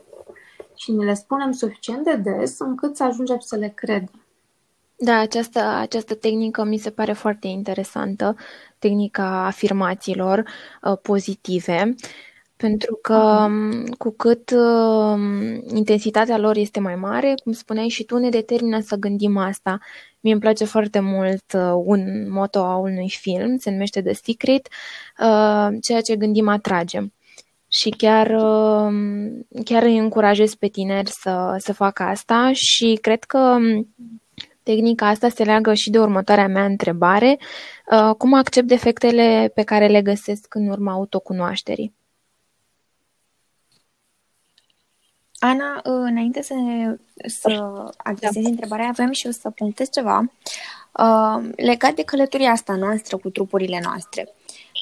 [0.74, 4.24] Și ne le spunem suficient de des încât să ajungem să le credem.
[4.96, 8.36] Da, această, această tehnică mi se pare foarte interesantă,
[8.78, 10.44] tehnica afirmațiilor
[10.82, 11.94] uh, pozitive,
[12.56, 13.96] pentru că uh-huh.
[13.98, 15.18] cu cât uh,
[15.74, 19.78] intensitatea lor este mai mare, cum spuneai și tu, ne determină să gândim asta.
[20.20, 24.68] Mie îmi place foarte mult uh, un moto a unui film, se numește The Secret,
[25.20, 27.12] uh, ceea ce gândim atragem.
[27.68, 28.92] Și chiar, uh,
[29.64, 33.58] chiar îi încurajez pe tineri să, să facă asta și cred că
[34.64, 37.38] Tehnica asta se leagă și de următoarea mea întrebare.
[37.90, 41.94] Uh, cum accept defectele pe care le găsesc în urma autocunoașterii?
[45.44, 46.54] Ana, uh, înainte să,
[47.26, 48.48] să adresezi da.
[48.48, 50.18] întrebarea, avem și eu să punctez ceva
[50.92, 54.28] uh, legat de călătoria asta noastră cu trupurile noastre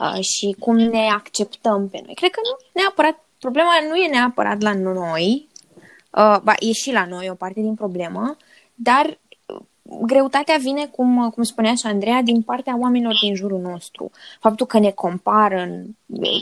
[0.01, 2.14] uh, și cum ne acceptăm pe noi.
[2.14, 5.48] Cred că nu neapărat, problema nu e neapărat la noi,
[6.11, 8.37] uh, ba, e și la noi o parte din problemă,
[8.75, 9.18] dar
[9.83, 14.11] greutatea vine, cum, cum spunea și Andreea, din partea oamenilor din jurul nostru.
[14.40, 15.68] Faptul că ne compară,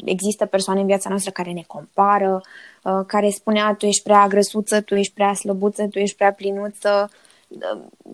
[0.05, 2.70] există persoane în viața noastră care ne compară, uh,
[3.07, 7.11] care spunea tu ești prea grăsuță, tu ești prea slăbuță, tu ești prea plinuță.
[7.11, 7.19] Uh,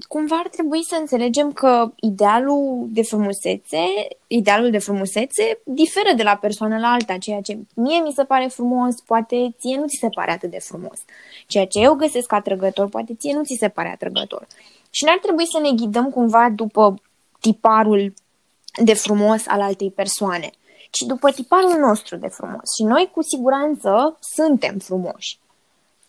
[0.09, 3.79] cumva ar trebui să înțelegem că idealul de frumusețe,
[4.27, 7.19] idealul de frumusețe diferă de la persoană la alta.
[7.19, 10.59] Ceea ce mie mi se pare frumos, poate ție nu ți se pare atât de
[10.59, 10.99] frumos.
[11.47, 14.47] Ceea ce eu găsesc atrăgător, poate ție nu ți se pare atrăgător.
[14.91, 16.95] Și n-ar trebui să ne ghidăm cumva după
[17.41, 18.15] tiparul
[18.85, 20.51] de frumos al altei persoane,
[20.97, 22.75] ci după tiparul nostru de frumos.
[22.77, 25.39] Și noi cu siguranță suntem frumoși.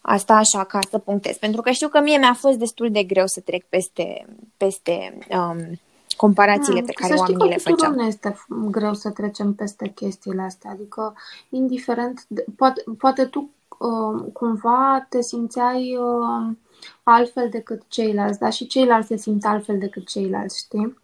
[0.01, 1.37] Asta așa ca să punctez.
[1.37, 4.25] Pentru că știu că mie mi-a fost destul de greu să trec peste,
[4.57, 5.79] peste um,
[6.17, 7.91] comparațiile hmm, pe care oamenii le făceau.
[7.91, 10.71] nu este greu să trecem peste chestiile astea.
[10.71, 11.15] Adică,
[11.49, 16.55] indiferent, de, poate, poate tu uh, cumva te simțeai uh,
[17.03, 20.97] altfel decât ceilalți, dar și ceilalți se simt altfel decât ceilalți, știi?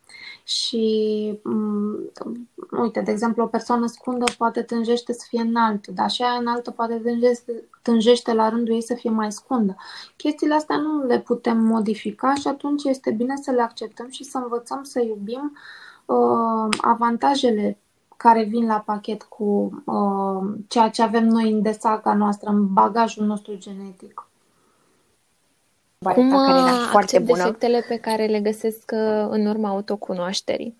[0.43, 2.12] Și, um,
[2.82, 6.71] uite, de exemplu, o persoană scundă poate tânjește să fie înaltă, dar și aia înaltă
[6.71, 9.75] poate tânjește, tânjește la rândul ei să fie mai scundă.
[10.15, 14.38] Chestiile astea nu le putem modifica și atunci este bine să le acceptăm și să
[14.38, 15.58] învățăm să iubim
[16.06, 17.77] uh, avantajele
[18.17, 23.25] care vin la pachet cu uh, ceea ce avem noi în desaga noastră, în bagajul
[23.25, 24.27] nostru genetic.
[26.11, 27.43] Cum care era foarte bună.
[27.43, 30.77] defectele pe care le găsesc uh, în urma autocunoașterii?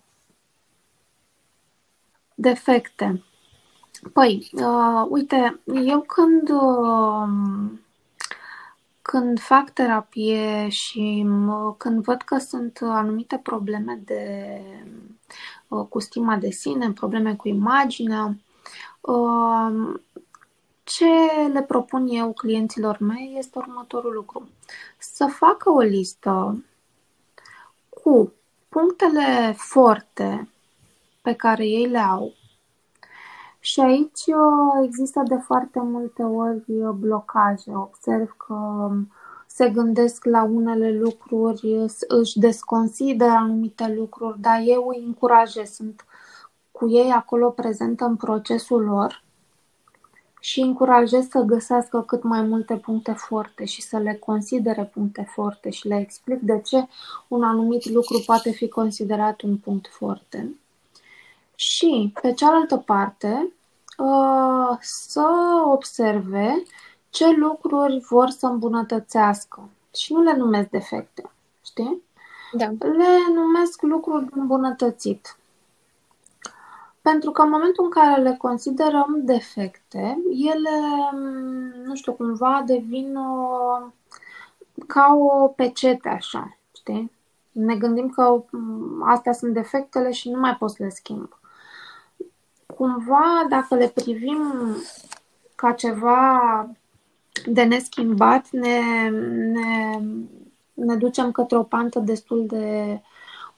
[2.34, 3.22] Defecte.
[4.12, 7.28] Păi, uh, uite, eu când, uh,
[9.02, 14.60] când fac terapie și uh, când văd că sunt anumite probleme de,
[15.68, 18.36] uh, cu stima de sine, probleme cu imaginea,
[19.00, 19.94] uh,
[20.84, 21.06] ce
[21.52, 24.48] le propun eu clienților mei este următorul lucru.
[24.98, 26.64] Să facă o listă
[27.88, 28.32] cu
[28.68, 30.48] punctele forte
[31.22, 32.32] pe care ei le au.
[33.60, 37.70] Și aici uh, există de foarte multe ori uh, blocaje.
[37.74, 39.12] Observ că um,
[39.46, 46.04] se gândesc la unele lucruri, își desconsideră anumite lucruri, dar eu îi încurajez, sunt
[46.70, 49.22] cu ei acolo prezentă în procesul lor
[50.44, 55.70] și încurajez să găsească cât mai multe puncte forte și să le considere puncte forte
[55.70, 56.86] și le explic de ce
[57.28, 60.54] un anumit lucru poate fi considerat un punct forte.
[61.54, 63.52] Și, pe cealaltă parte,
[63.98, 65.26] uh, să
[65.64, 66.62] observe
[67.10, 69.68] ce lucruri vor să îmbunătățească.
[69.94, 71.30] Și nu le numesc defecte,
[71.64, 72.02] știi?
[72.52, 72.66] Da.
[72.80, 75.36] Le numesc lucruri îmbunătățit.
[77.10, 80.70] Pentru că în momentul în care le considerăm defecte, ele,
[81.84, 83.58] nu știu, cumva devin o,
[84.86, 87.12] ca o pecete așa, știi?
[87.52, 88.44] Ne gândim că
[89.04, 91.38] astea sunt defectele și nu mai pot să le schimb.
[92.76, 94.42] Cumva, dacă le privim
[95.54, 96.40] ca ceva
[97.46, 99.08] de neschimbat, ne,
[99.52, 100.00] ne,
[100.74, 103.00] ne ducem către o pantă destul de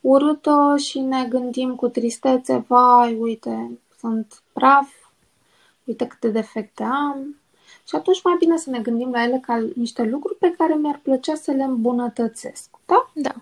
[0.09, 4.89] urâtă și ne gândim cu tristețe, vai, uite, sunt praf,
[5.85, 7.37] uite câte defecte am.
[7.89, 11.01] Și atunci mai bine să ne gândim la ele ca niște lucruri pe care mi-ar
[11.03, 12.69] plăcea să le îmbunătățesc.
[12.87, 13.11] Da?
[13.15, 13.35] Da.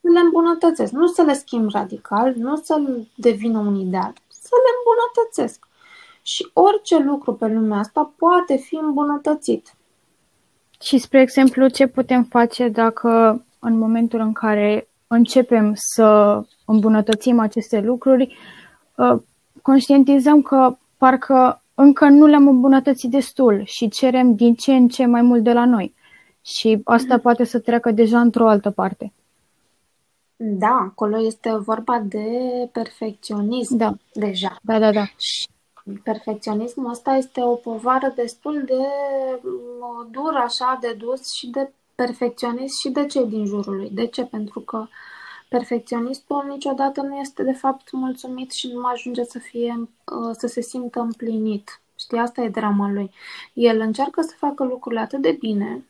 [0.00, 0.92] Să le îmbunătățesc.
[0.92, 2.80] Nu să le schimb radical, nu să
[3.14, 4.12] devină un ideal.
[4.28, 5.68] Să le îmbunătățesc.
[6.22, 9.74] Și orice lucru pe lumea asta poate fi îmbunătățit.
[10.80, 17.80] Și, spre exemplu, ce putem face dacă în momentul în care începem să îmbunătățim aceste
[17.80, 18.36] lucruri,
[18.94, 19.20] uh,
[19.62, 25.22] conștientizăm că parcă încă nu le-am îmbunătățit destul și cerem din ce în ce mai
[25.22, 25.94] mult de la noi.
[26.42, 27.22] Și asta mm-hmm.
[27.22, 29.12] poate să treacă deja într-o altă parte.
[30.36, 32.28] Da, acolo este vorba de
[32.72, 33.94] perfecționism Da.
[34.12, 34.56] deja.
[34.62, 35.04] Da, da, da.
[35.16, 35.46] Și
[36.02, 38.82] perfecționismul ăsta este o povară destul de
[39.80, 41.72] m, dură așa de dus și de
[42.04, 43.90] perfecționist și de cei din jurul lui.
[43.90, 44.24] De ce?
[44.24, 44.86] Pentru că
[45.48, 50.60] perfecționistul niciodată nu este de fapt mulțumit și nu ajunge să fie uh, să se
[50.60, 51.80] simtă împlinit.
[51.98, 53.10] Știi, asta e drama lui.
[53.52, 55.84] El încearcă să facă lucrurile atât de bine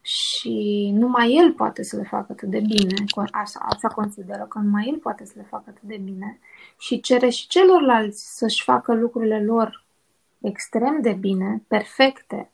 [0.00, 4.88] și numai el poate să le facă atât de bine, așa, așa consideră că numai
[4.92, 6.38] el poate să le facă atât de bine
[6.78, 9.84] și cere și celorlalți să-și facă lucrurile lor
[10.40, 12.48] extrem de bine, perfecte.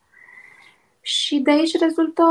[1.01, 2.23] Și de aici rezultă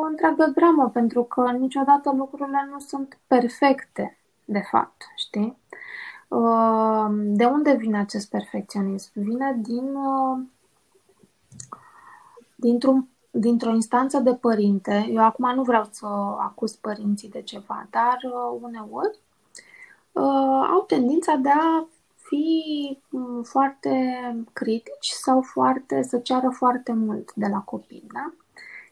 [0.00, 5.56] o întreagă dramă, pentru că niciodată lucrurile nu sunt perfecte, de fapt, știi?
[6.28, 9.10] Uh, De unde vine acest perfecționism?
[9.14, 10.38] Vine din, uh,
[12.54, 16.06] dintr-un dintr-o instanță de părinte, eu acum nu vreau să
[16.38, 19.18] acuz părinții de ceva, dar uh, uneori
[20.12, 21.86] uh, au tendința de a
[22.34, 24.16] fi mm, foarte
[24.52, 28.32] critici sau foarte, să ceară foarte mult de la copii, da?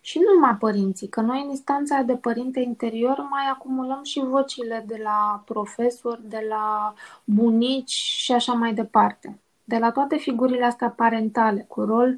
[0.00, 4.84] Și nu numai părinții, că noi în instanța de părinte interior mai acumulăm și vocile
[4.86, 9.38] de la profesori, de la bunici și așa mai departe.
[9.64, 12.16] De la toate figurile astea parentale, cu rol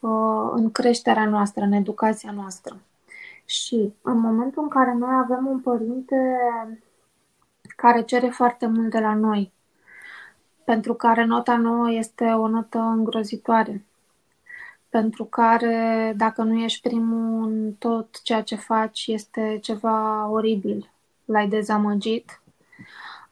[0.00, 2.76] uh, în creșterea noastră, în educația noastră.
[3.44, 6.38] Și în momentul în care noi avem un părinte
[7.76, 9.52] care cere foarte mult de la noi,
[10.64, 13.84] pentru care nota nouă este o notă îngrozitoare,
[14.88, 20.90] pentru care dacă nu ești primul în tot ceea ce faci este ceva oribil,
[21.24, 22.40] l-ai dezamăgit,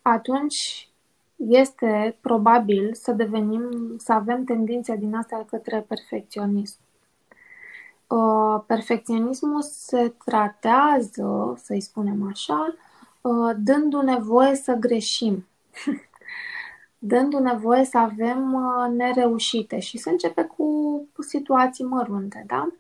[0.03, 0.89] atunci
[1.37, 6.76] este probabil să devenim, să avem tendințe din astea către perfecționism.
[8.07, 12.74] Uh, Perfecționismul se tratează, să-i spunem așa,
[13.20, 15.47] uh, dându-ne voie să greșim,
[17.05, 22.72] dându-ne voie să avem uh, nereușite și se începe cu situații mărunte, da?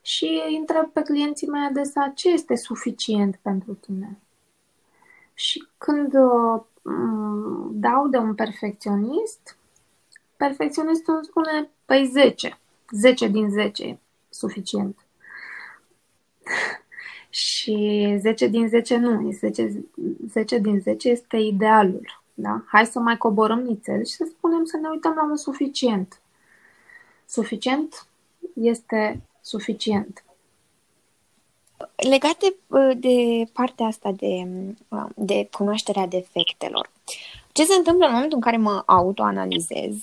[0.00, 4.18] Și întreb pe clienții mei adesea ce este suficient pentru tine.
[5.34, 6.12] Și când
[6.82, 9.56] mm, dau de un perfecționist,
[10.36, 12.58] perfecționistul îmi spune, păi 10,
[12.90, 13.98] 10 din 10 e
[14.28, 14.98] suficient.
[17.30, 19.84] Și 10 din 10 nu, 10,
[20.28, 22.21] 10 din 10 este idealul.
[22.34, 22.62] Da?
[22.66, 26.20] Hai să mai coborăm nițel și să spunem să ne uităm la un suficient.
[27.26, 28.06] Suficient
[28.54, 30.24] este suficient.
[31.96, 34.46] Legat de, uh, de partea asta de,
[34.88, 36.90] uh, de cunoașterea defectelor,
[37.52, 39.94] ce se întâmplă în momentul în care mă autoanalizez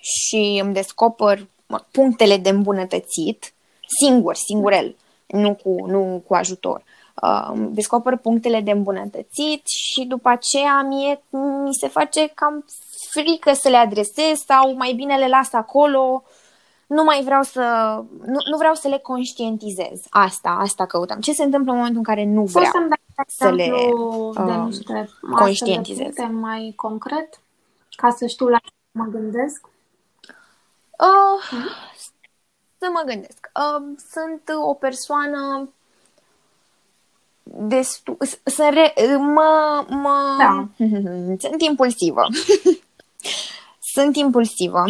[0.00, 3.52] și îmi descoper mă, punctele de îmbunătățit,
[3.98, 6.82] singur, singurel, nu cu, nu cu ajutor.
[7.22, 11.22] Uh, descoper punctele de îmbunătățit și după aceea mie
[11.64, 12.64] mi se face cam
[13.10, 16.22] frică să le adresez sau mai bine le las acolo
[16.86, 17.60] nu mai vreau să,
[18.24, 20.02] nu, nu vreau să le conștientizez.
[20.10, 21.20] Asta, asta căutam.
[21.20, 24.32] Ce se întâmplă în momentul în care nu vreau Poți să-mi dai să le exemplu
[24.34, 26.02] de uh, niște astfel de conștientizez?
[26.02, 27.40] puncte mai concret,
[27.96, 29.68] ca să știu la ce mă gândesc?
[30.98, 31.60] Uh,
[32.78, 33.50] să mă gândesc.
[33.54, 35.68] Uh, sunt o persoană
[37.56, 38.16] destul...
[38.44, 40.68] Să re, mă, mă, Da.
[41.48, 42.22] Sunt impulsivă.
[43.94, 44.84] sunt impulsivă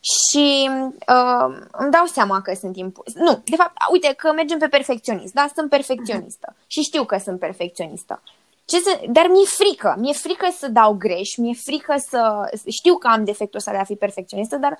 [0.00, 3.24] și uh, îmi dau seama că sunt impulsivă.
[3.24, 5.48] Nu, de fapt, uite că mergem pe perfecționist, da?
[5.54, 8.22] Sunt perfecționistă și știu că sunt perfecționistă.
[8.64, 12.50] Ce să, dar mi-e frică, mi-e frică să dau greș, mi-e frică să...
[12.68, 14.78] Știu că am defectul ăsta de a fi perfecționistă, dar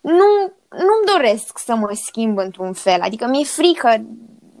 [0.00, 3.00] nu, nu-mi doresc să mă schimb într-un fel.
[3.00, 4.04] Adică mi-e frică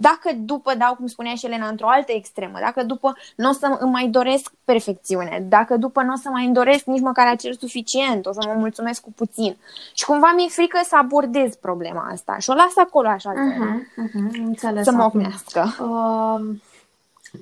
[0.02, 3.76] dacă după dau, cum spunea și Elena, într-o altă extremă, dacă după nu o să
[3.80, 7.54] îmi mai doresc perfecțiune, dacă după nu o să mai îmi doresc nici măcar acel
[7.54, 9.56] suficient, o să mă mulțumesc cu puțin.
[9.94, 14.38] Și cumva mi-e frică să abordez problema asta și o las acolo așa, Uh-huh, uh-huh,
[14.44, 14.84] înțeles.
[14.84, 15.20] să mă acum.
[15.20, 15.74] ocnească.
[15.84, 16.56] Uh,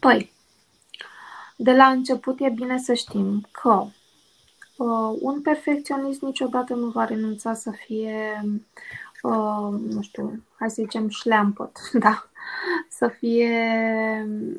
[0.01, 0.33] păi,
[1.57, 3.85] de la început e bine să știm că
[4.83, 8.45] Uh, un perfecționist niciodată nu va renunța să fie,
[9.23, 12.29] uh, nu știu, hai să zicem șleampăt, da?
[12.89, 13.51] Să fie,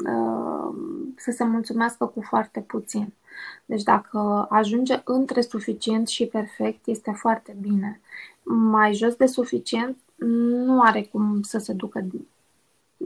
[0.05, 0.75] uh,
[1.15, 3.13] să se mulțumească cu foarte puțin.
[3.65, 8.01] Deci dacă ajunge între suficient și perfect, este foarte bine.
[8.43, 9.97] Mai jos de suficient,
[10.65, 12.05] nu are cum să se ducă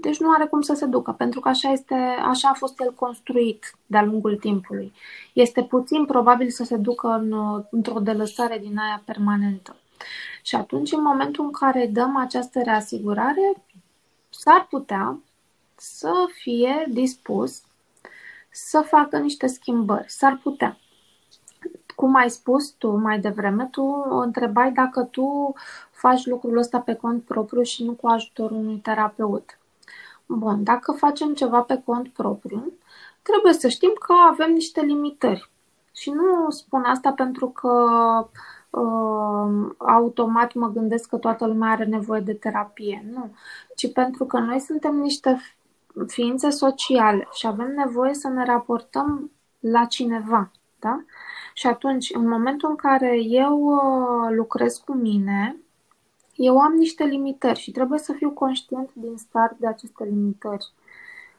[0.01, 1.93] deci nu are cum să se ducă, pentru că așa, este,
[2.25, 4.93] așa a fost el construit de-a lungul timpului.
[5.33, 7.33] Este puțin probabil să se ducă în,
[7.69, 9.75] într-o delăsare din aia permanentă.
[10.41, 13.63] Și atunci, în momentul în care dăm această reasigurare,
[14.37, 15.19] s-ar putea
[15.75, 17.61] să fie dispus
[18.51, 20.05] să facă niște schimbări.
[20.07, 20.77] S-ar putea.
[21.95, 25.53] Cum ai spus tu mai devreme, tu întrebai dacă tu
[25.91, 29.59] faci lucrul ăsta pe cont propriu și nu cu ajutorul unui terapeut.
[30.25, 32.71] Bun, dacă facem ceva pe cont propriu,
[33.21, 35.49] trebuie să știm că avem niște limitări.
[35.93, 37.69] Și nu spun asta pentru că
[38.21, 38.27] uh,
[39.77, 43.05] automat mă gândesc că toată lumea are nevoie de terapie.
[43.13, 43.35] Nu.
[43.75, 45.41] Ci pentru că noi suntem niște
[46.07, 50.51] ființe sociale și avem nevoie să ne raportăm la cineva.
[50.79, 51.03] Da?
[51.53, 55.55] Și atunci, în momentul în care eu uh, lucrez cu mine,
[56.35, 60.71] eu am niște limitări și trebuie să fiu conștient din start de aceste limitări.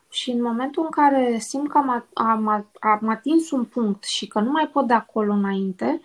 [0.09, 4.41] Și în momentul în care simt că am, am, am atins un punct și că
[4.41, 6.01] nu mai pot de acolo înainte,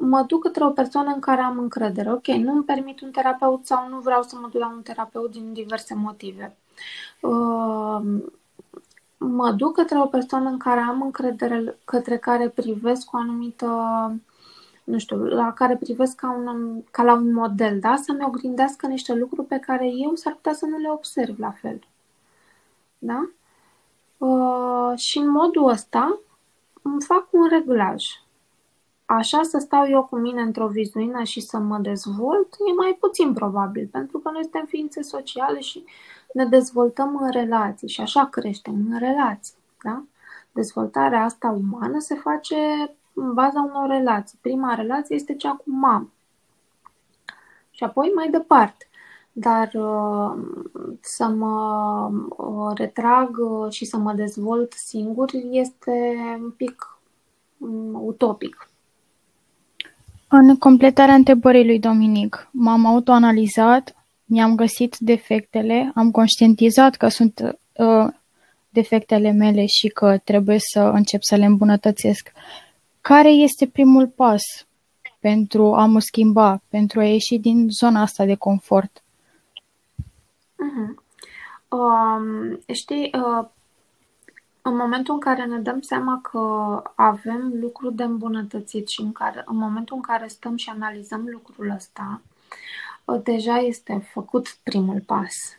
[0.00, 2.12] mă duc către o persoană în care am încredere.
[2.12, 5.30] Ok, nu îmi permit un terapeut sau nu vreau să mă duc la un terapeut
[5.30, 6.56] din diverse motive.
[7.20, 8.00] Uh,
[9.18, 13.66] mă duc către o persoană în care am încredere, către care privesc cu o anumită
[14.88, 17.96] nu știu, la care privesc ca, un, ca la un model, da?
[17.96, 21.80] Să-mi oglindească niște lucruri pe care eu s-ar putea să nu le observ la fel.
[22.98, 23.30] Da?
[24.18, 26.18] Uh, și în modul ăsta
[26.82, 28.04] îmi fac un reglaj.
[29.10, 33.32] Așa să stau eu cu mine într-o vizuină și să mă dezvolt e mai puțin
[33.32, 35.84] probabil, pentru că noi suntem ființe sociale și
[36.32, 39.54] ne dezvoltăm în relații și așa creștem în relații.
[39.82, 40.02] Da?
[40.52, 42.56] Dezvoltarea asta umană se face
[43.12, 44.38] în baza unor relații.
[44.40, 46.10] Prima relație este cea cu mamă.
[47.70, 48.88] Și apoi mai departe.
[49.32, 50.44] Dar uh,
[51.00, 56.98] să mă uh, retrag uh, și să mă dezvolt singur este un pic
[57.58, 58.67] um, utopic.
[60.28, 68.08] În completarea întrebării lui Dominic, m-am autoanalizat, mi-am găsit defectele, am conștientizat că sunt uh,
[68.68, 72.32] defectele mele și că trebuie să încep să le îmbunătățesc.
[73.00, 74.42] Care este primul pas
[75.20, 79.02] pentru a mă schimba, pentru a ieși din zona asta de confort?
[80.52, 81.06] Uh-huh.
[81.68, 83.48] Um, știi, uh,
[84.68, 86.38] în momentul în care ne dăm seama că
[86.94, 91.72] avem lucruri de îmbunătățit și în, care, în momentul în care stăm și analizăm lucrul
[91.76, 92.20] ăsta,
[93.04, 95.56] uh, deja este făcut primul pas.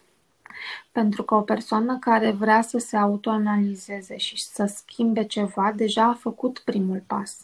[0.92, 6.14] Pentru că o persoană care vrea să se autoanalizeze și să schimbe ceva, deja a
[6.14, 7.38] făcut primul pas.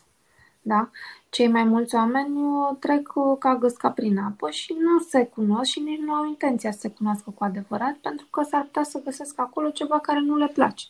[0.62, 0.90] Da?
[1.30, 5.72] Cei mai mulți oameni uh, trec uh, ca găsca prin apă și nu se cunosc
[5.72, 9.02] și nici nu au intenția să se cunoască cu adevărat, pentru că s-ar putea să
[9.04, 10.86] găsesc acolo ceva care nu le place.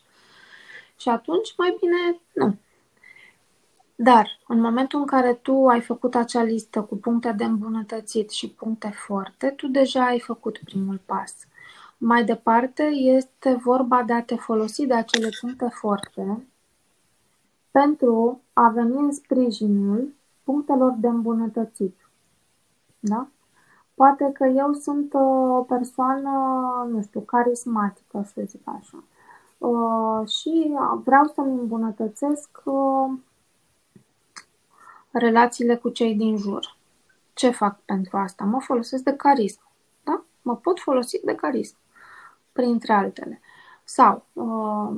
[0.97, 2.55] Și atunci, mai bine, nu.
[3.95, 8.49] Dar, în momentul în care tu ai făcut acea listă cu puncte de îmbunătățit și
[8.49, 11.33] puncte forte, tu deja ai făcut primul pas.
[11.97, 16.45] Mai departe, este vorba de a te folosi de acele puncte forte
[17.71, 21.95] pentru a veni în sprijinul punctelor de îmbunătățit.
[22.99, 23.27] Da?
[23.93, 26.29] Poate că eu sunt o persoană,
[26.89, 29.03] nu știu, carismatică, să zic așa.
[29.57, 33.11] Uh, și vreau să-mi îmbunătățesc uh,
[35.11, 36.77] relațiile cu cei din jur.
[37.33, 38.43] Ce fac pentru asta?
[38.43, 39.59] Mă folosesc de carism.
[40.03, 40.23] Da?
[40.41, 41.75] Mă pot folosi de carism
[42.51, 43.41] printre altele.
[43.83, 44.97] Sau uh,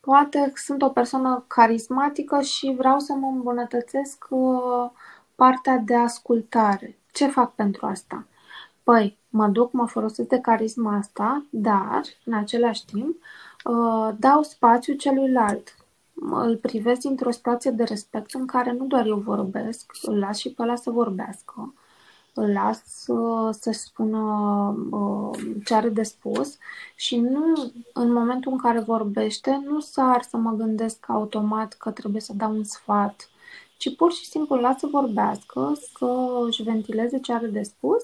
[0.00, 4.90] poate sunt o persoană carismatică și vreau să mă îmbunătățesc uh,
[5.34, 6.98] partea de ascultare.
[7.12, 8.26] Ce fac pentru asta?
[8.82, 13.22] Păi, mă duc, mă folosesc de carisma asta, dar, în același timp, uh,
[14.18, 15.76] dau spațiu celuilalt.
[16.14, 20.52] Îl privesc dintr-o situație de respect în care nu doar eu vorbesc, îl las și
[20.52, 21.74] pe ăla să vorbească
[22.34, 23.04] îl las
[23.50, 24.18] să-și spună
[24.90, 26.58] uh, ce are de spus
[26.94, 32.20] și nu, în momentul în care vorbește, nu sar să mă gândesc automat că trebuie
[32.20, 33.28] să dau un sfat,
[33.76, 38.02] ci pur și simplu las să vorbească, să își ventileze ce are de spus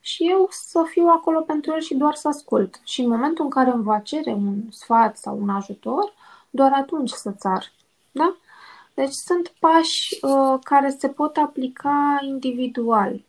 [0.00, 2.80] și eu să fiu acolo pentru el și doar să ascult.
[2.84, 6.12] Și în momentul în care îmi va cere un sfat sau un ajutor,
[6.50, 7.72] doar atunci să țar.
[8.10, 8.36] Da?
[8.94, 13.20] Deci sunt pași uh, care se pot aplica individual.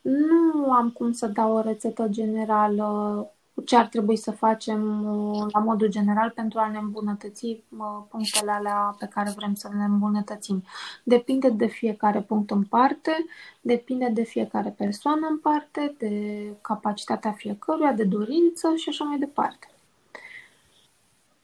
[0.00, 3.30] Nu am cum să dau o rețetă generală
[3.64, 8.50] ce ar trebui să facem uh, la modul general pentru a ne îmbunătăți uh, punctele
[8.50, 10.62] alea pe care vrem să le îmbunătățim.
[11.02, 13.26] Depinde de fiecare punct în parte,
[13.60, 19.70] depinde de fiecare persoană în parte, de capacitatea fiecăruia, de dorință și așa mai departe.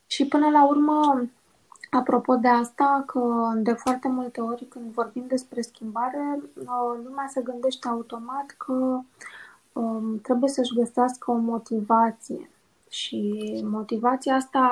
[0.07, 1.29] Și până la urmă,
[1.91, 7.43] apropo de asta, că de foarte multe ori când vorbim despre schimbare, uh, lumea se
[7.43, 9.01] gândește automat că
[9.75, 12.51] um, trebuie să-și găsească o motivație.
[12.91, 14.67] Și motivația asta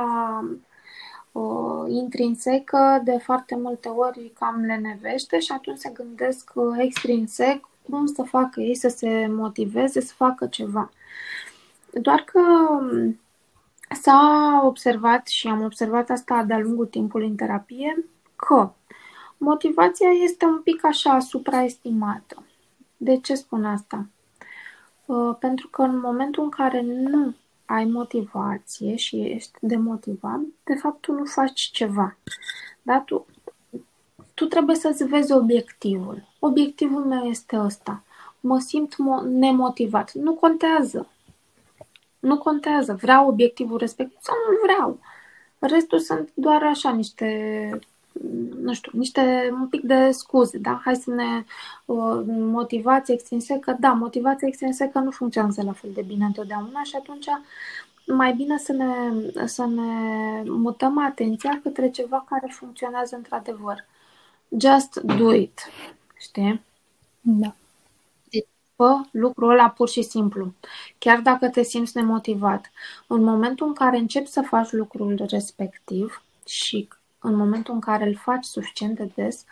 [1.33, 8.07] uh, intrinsecă de foarte multe ori cam lenevește și atunci se gândesc uh, extrinsec cum
[8.07, 10.91] să facă ei să se motiveze, să facă ceva.
[11.93, 12.41] Doar că
[12.71, 13.21] um,
[14.01, 18.05] s-a observat și am observat asta de-a lungul timpului în terapie
[18.37, 18.71] că
[19.37, 22.43] motivația este un pic așa supraestimată.
[22.97, 24.07] De ce spun asta?
[25.07, 27.35] Uh, pentru că în momentul în care nu
[27.65, 32.17] ai motivație și ești demotivat, de fapt tu nu faci ceva.
[32.83, 33.01] Da?
[33.01, 33.27] Tu,
[34.35, 36.29] tu trebuie să-ți vezi obiectivul.
[36.39, 38.03] Obiectivul meu este ăsta.
[38.41, 40.13] Mă simt mo- nemotivat.
[40.13, 41.09] Nu contează.
[42.19, 42.95] Nu contează.
[42.95, 44.99] Vreau obiectivul respectiv sau nu vreau.
[45.59, 47.79] Restul sunt doar așa niște
[48.61, 50.81] nu știu, niște un pic de scuze, da?
[50.85, 51.45] Hai să ne
[51.85, 53.77] uh, motivație extrinsecă.
[53.81, 57.27] Da, motivația extrinsecă nu funcționează la fel de bine întotdeauna și atunci
[58.07, 58.87] mai bine să ne,
[59.47, 63.85] să ne mutăm atenția către ceva care funcționează într-adevăr.
[64.59, 65.61] Just do it.
[66.19, 66.63] Știi?
[67.21, 67.55] Da.
[68.77, 70.53] Fă lucrul ăla pur și simplu.
[70.99, 72.71] Chiar dacă te simți nemotivat.
[73.07, 76.89] În momentul în care începi să faci lucrul respectiv și
[77.23, 79.45] în momentul în care îl faci suficient de des,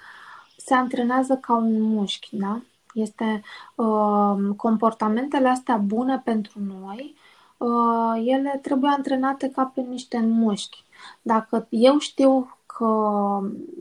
[0.56, 2.60] se antrenează ca un mușchi, da?
[2.94, 3.42] Este
[3.74, 7.14] uh, comportamentele astea bune pentru noi,
[7.56, 10.84] uh, ele trebuie antrenate ca pe niște mușchi.
[11.22, 12.86] Dacă eu știu că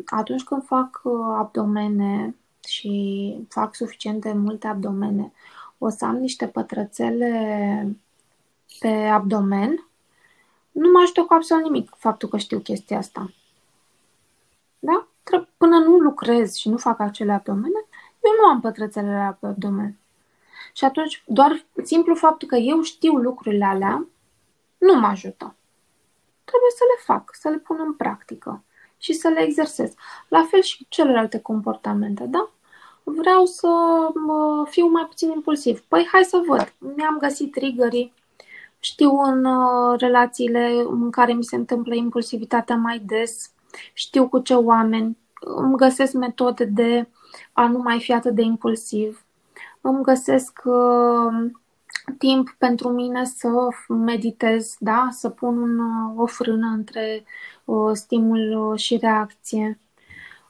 [0.06, 2.36] atunci când fac uh, abdomene
[2.68, 5.32] și fac suficient de multe abdomene,
[5.78, 7.98] o să am niște pătrățele
[8.80, 9.88] pe abdomen,
[10.72, 13.34] nu mă ajută cu absolut nimic faptul că știu chestia asta.
[15.60, 15.66] Da?
[15.66, 17.86] Până nu lucrez și nu fac acele abdomene,
[18.24, 19.98] eu nu am pătrățelele pe abdomen.
[20.74, 24.08] Și atunci, doar simplu faptul că eu știu lucrurile alea,
[24.78, 25.56] nu mă ajută.
[26.44, 28.64] Trebuie să le fac, să le pun în practică
[28.98, 29.94] și să le exersez.
[30.28, 32.50] La fel și celelalte comportamente, da?
[33.04, 33.68] Vreau să
[34.14, 35.80] mă fiu mai puțin impulsiv.
[35.88, 36.74] Păi hai să văd.
[36.96, 38.14] Mi-am găsit triggerii.
[38.80, 43.52] Știu în uh, relațiile în care mi se întâmplă impulsivitatea mai des
[43.94, 47.08] știu cu ce oameni, îmi găsesc metode de
[47.54, 49.26] a nu mai fi atât de impulsiv,
[49.82, 51.52] îmi găsesc uh,
[52.18, 53.50] timp pentru mine să
[53.88, 55.08] meditez, da?
[55.12, 57.24] să pun un, uh, o frână între
[57.66, 59.80] uh, stimul uh, și reacție.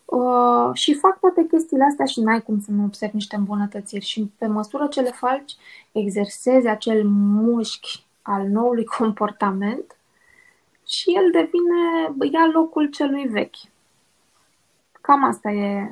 [0.05, 4.05] Uh, și fac toate chestiile astea și n-ai cum să nu observi niște îmbunătățiri.
[4.05, 5.55] Și pe măsură ce le faci,
[5.91, 9.97] exersezi acel mușchi al noului comportament
[10.87, 13.55] și el devine, ia locul celui vechi.
[15.10, 15.91] Cam asta e,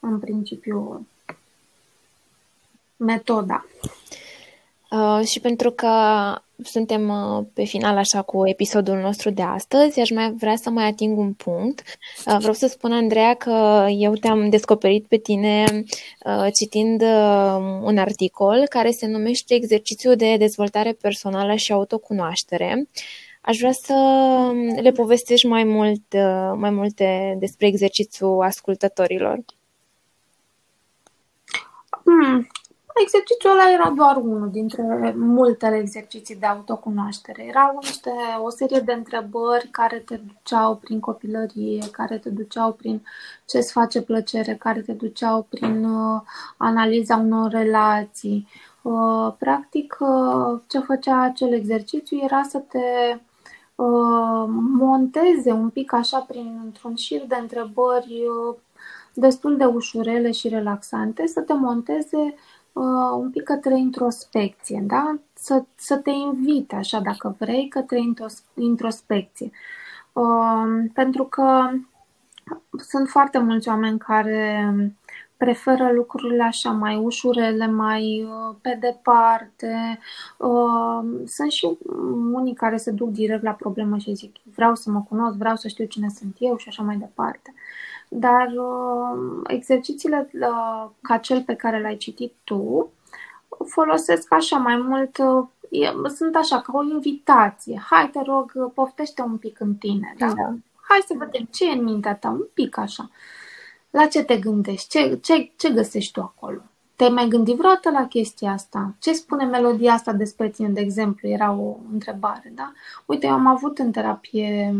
[0.00, 1.06] în principiu,
[2.96, 3.64] metoda.
[4.90, 5.88] Uh, și pentru că
[6.62, 10.86] suntem uh, pe final așa cu episodul nostru de astăzi, aș mai vrea să mai
[10.86, 11.82] ating un punct.
[12.26, 15.64] Uh, vreau să spun, Andreea, că eu te-am descoperit pe tine
[16.24, 22.88] uh, citind uh, un articol care se numește Exercițiul de dezvoltare personală și autocunoaștere.
[23.46, 23.94] Aș vrea să
[24.80, 29.38] le povestești mai, mult, uh, mai multe despre exercițiul ascultătorilor.
[32.04, 32.46] Hmm.
[33.02, 37.44] Exercițiul ăla era doar unul dintre multele exerciții de autocunoaștere.
[37.44, 38.10] Erau niște,
[38.42, 43.02] o serie de întrebări care te duceau prin copilărie, care te duceau prin
[43.46, 46.20] ce îți face plăcere, care te duceau prin uh,
[46.56, 48.48] analiza unor relații.
[48.82, 52.78] Uh, practic, uh, ce făcea acel exercițiu era să te
[53.14, 53.20] Uh,
[54.78, 58.56] monteze un pic așa prin într-un șir de întrebări uh,
[59.14, 62.34] destul de ușurele și relaxante, să te monteze
[62.72, 65.18] uh, un pic către introspecție, da?
[65.32, 67.98] Să, să te invite, așa, dacă vrei, către
[68.54, 69.50] introspecție.
[70.92, 71.70] Pentru că
[72.76, 74.74] sunt foarte mulți oameni care
[75.36, 79.98] preferă lucrurile așa mai ușurele, mai uh, pe departe.
[80.36, 81.78] Uh, sunt și
[82.32, 85.68] unii care se duc direct la problemă și zic vreau să mă cunosc, vreau să
[85.68, 87.54] știu cine sunt eu și așa mai departe.
[88.08, 92.90] dar uh, exercițiile uh, ca cel pe care l-ai citit tu
[93.66, 95.44] folosesc așa mai mult, uh,
[96.14, 97.82] sunt așa ca o invitație.
[97.90, 100.14] Hai, te rog, poftește un pic în tine.
[100.18, 100.26] Da?
[100.26, 100.54] da.
[100.88, 103.10] Hai să vedem ce e în mintea ta, un pic așa.
[103.94, 104.88] La ce te gândești?
[104.88, 106.60] Ce, ce, ce găsești tu acolo?
[106.96, 108.94] Te-ai mai gândit vreodată la chestia asta?
[108.98, 111.28] Ce spune melodia asta despre tine, de exemplu?
[111.28, 112.72] Era o întrebare, da?
[113.06, 114.74] Uite, eu am avut în terapie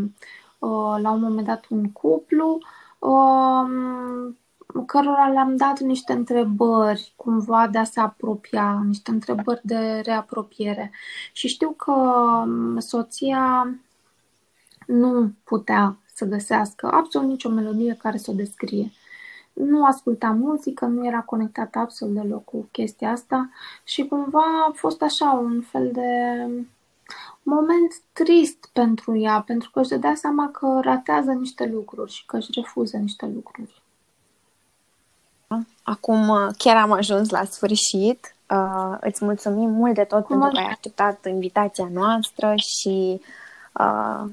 [0.58, 2.58] uh, la un moment dat un cuplu
[2.98, 4.38] um,
[4.86, 10.90] cărora le-am dat niște întrebări cumva de a se apropia, niște întrebări de reapropiere.
[11.32, 13.74] Și știu că um, soția
[14.86, 18.92] nu putea să găsească absolut nicio melodie care să o descrie.
[19.54, 23.50] Nu asculta muzică, nu era conectată absolut deloc cu chestia asta
[23.84, 26.10] și cumva a fost așa un fel de
[27.42, 32.36] moment trist pentru ea, pentru că își dădea seama că ratează niște lucruri și că
[32.36, 33.82] își refuză niște lucruri.
[35.82, 38.34] Acum chiar am ajuns la sfârșit.
[38.50, 43.20] Uh, îți mulțumim mult de tot Cum pentru că ai acceptat invitația noastră și
[43.72, 44.24] uh,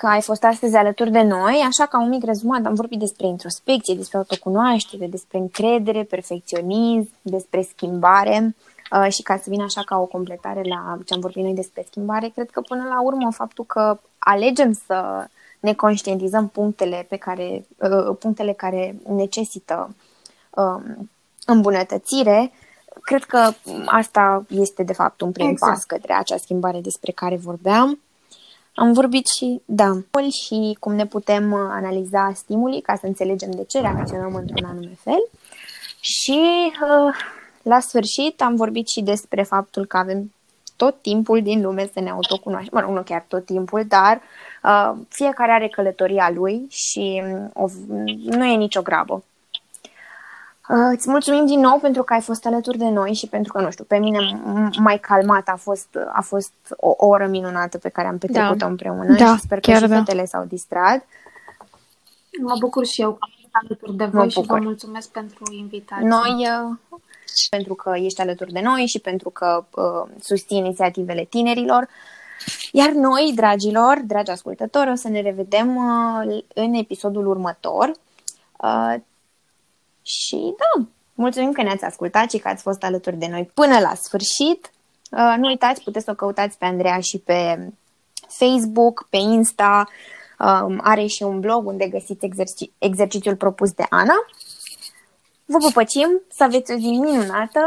[0.00, 1.64] că ai fost astăzi alături de noi.
[1.66, 7.62] Așa ca un mic rezumat, am vorbit despre introspecție, despre autocunoaștere, despre încredere, perfecționism, despre
[7.62, 8.56] schimbare.
[8.92, 11.84] Uh, și ca să vină așa ca o completare la ce am vorbit noi despre
[11.88, 15.26] schimbare, cred că până la urmă faptul că alegem să
[15.60, 19.94] ne conștientizăm punctele, pe care, uh, punctele care necesită
[20.50, 21.10] um,
[21.46, 22.52] îmbunătățire,
[23.02, 23.50] cred că
[23.86, 25.72] asta este de fapt un prim exact.
[25.72, 28.00] pas către acea schimbare despre care vorbeam.
[28.76, 29.92] Am vorbit și, da,
[30.44, 34.96] și cum ne putem uh, analiza stimulii ca să înțelegem de ce reacționăm într-un anume
[35.02, 35.28] fel.
[36.00, 36.40] Și
[36.82, 37.14] uh,
[37.62, 40.32] la sfârșit am vorbit și despre faptul că avem
[40.76, 42.70] tot timpul din lume să ne autocunoaștem.
[42.72, 44.20] Mă rog, nu chiar tot timpul, dar
[44.62, 47.66] uh, fiecare are călătoria lui și um, o,
[48.24, 49.24] nu e nicio grabă.
[50.68, 53.60] Uh, îți mulțumim din nou pentru că ai fost alături de noi și pentru că,
[53.60, 54.40] nu știu, pe mine
[54.78, 58.66] mai calmat a fost, a fost o oră minunată pe care am petrecut-o da.
[58.66, 59.96] împreună da, și sper că și da.
[59.96, 61.06] fetele s-au distrat.
[62.42, 64.58] Mă bucur și eu că am alături de voi mă și bucur.
[64.58, 66.06] vă mulțumesc pentru invitație.
[66.08, 67.00] Noi, uh,
[67.50, 71.88] pentru că ești alături de noi și pentru că uh, susții inițiativele tinerilor.
[72.72, 77.90] Iar noi, dragilor, dragi ascultători, o să ne revedem uh, în episodul următor.
[78.62, 78.94] Uh,
[80.06, 83.94] și da, mulțumim că ne-ați ascultat și că ați fost alături de noi până la
[83.94, 84.70] sfârșit.
[85.10, 87.68] Uh, nu uitați, puteți să o căutați pe Andreea și pe
[88.26, 89.88] Facebook, pe Insta.
[90.38, 94.14] Uh, are și un blog unde găsiți exerci- exercițiul propus de Ana.
[95.44, 97.66] Vă pupăcim, să aveți o zi minunată!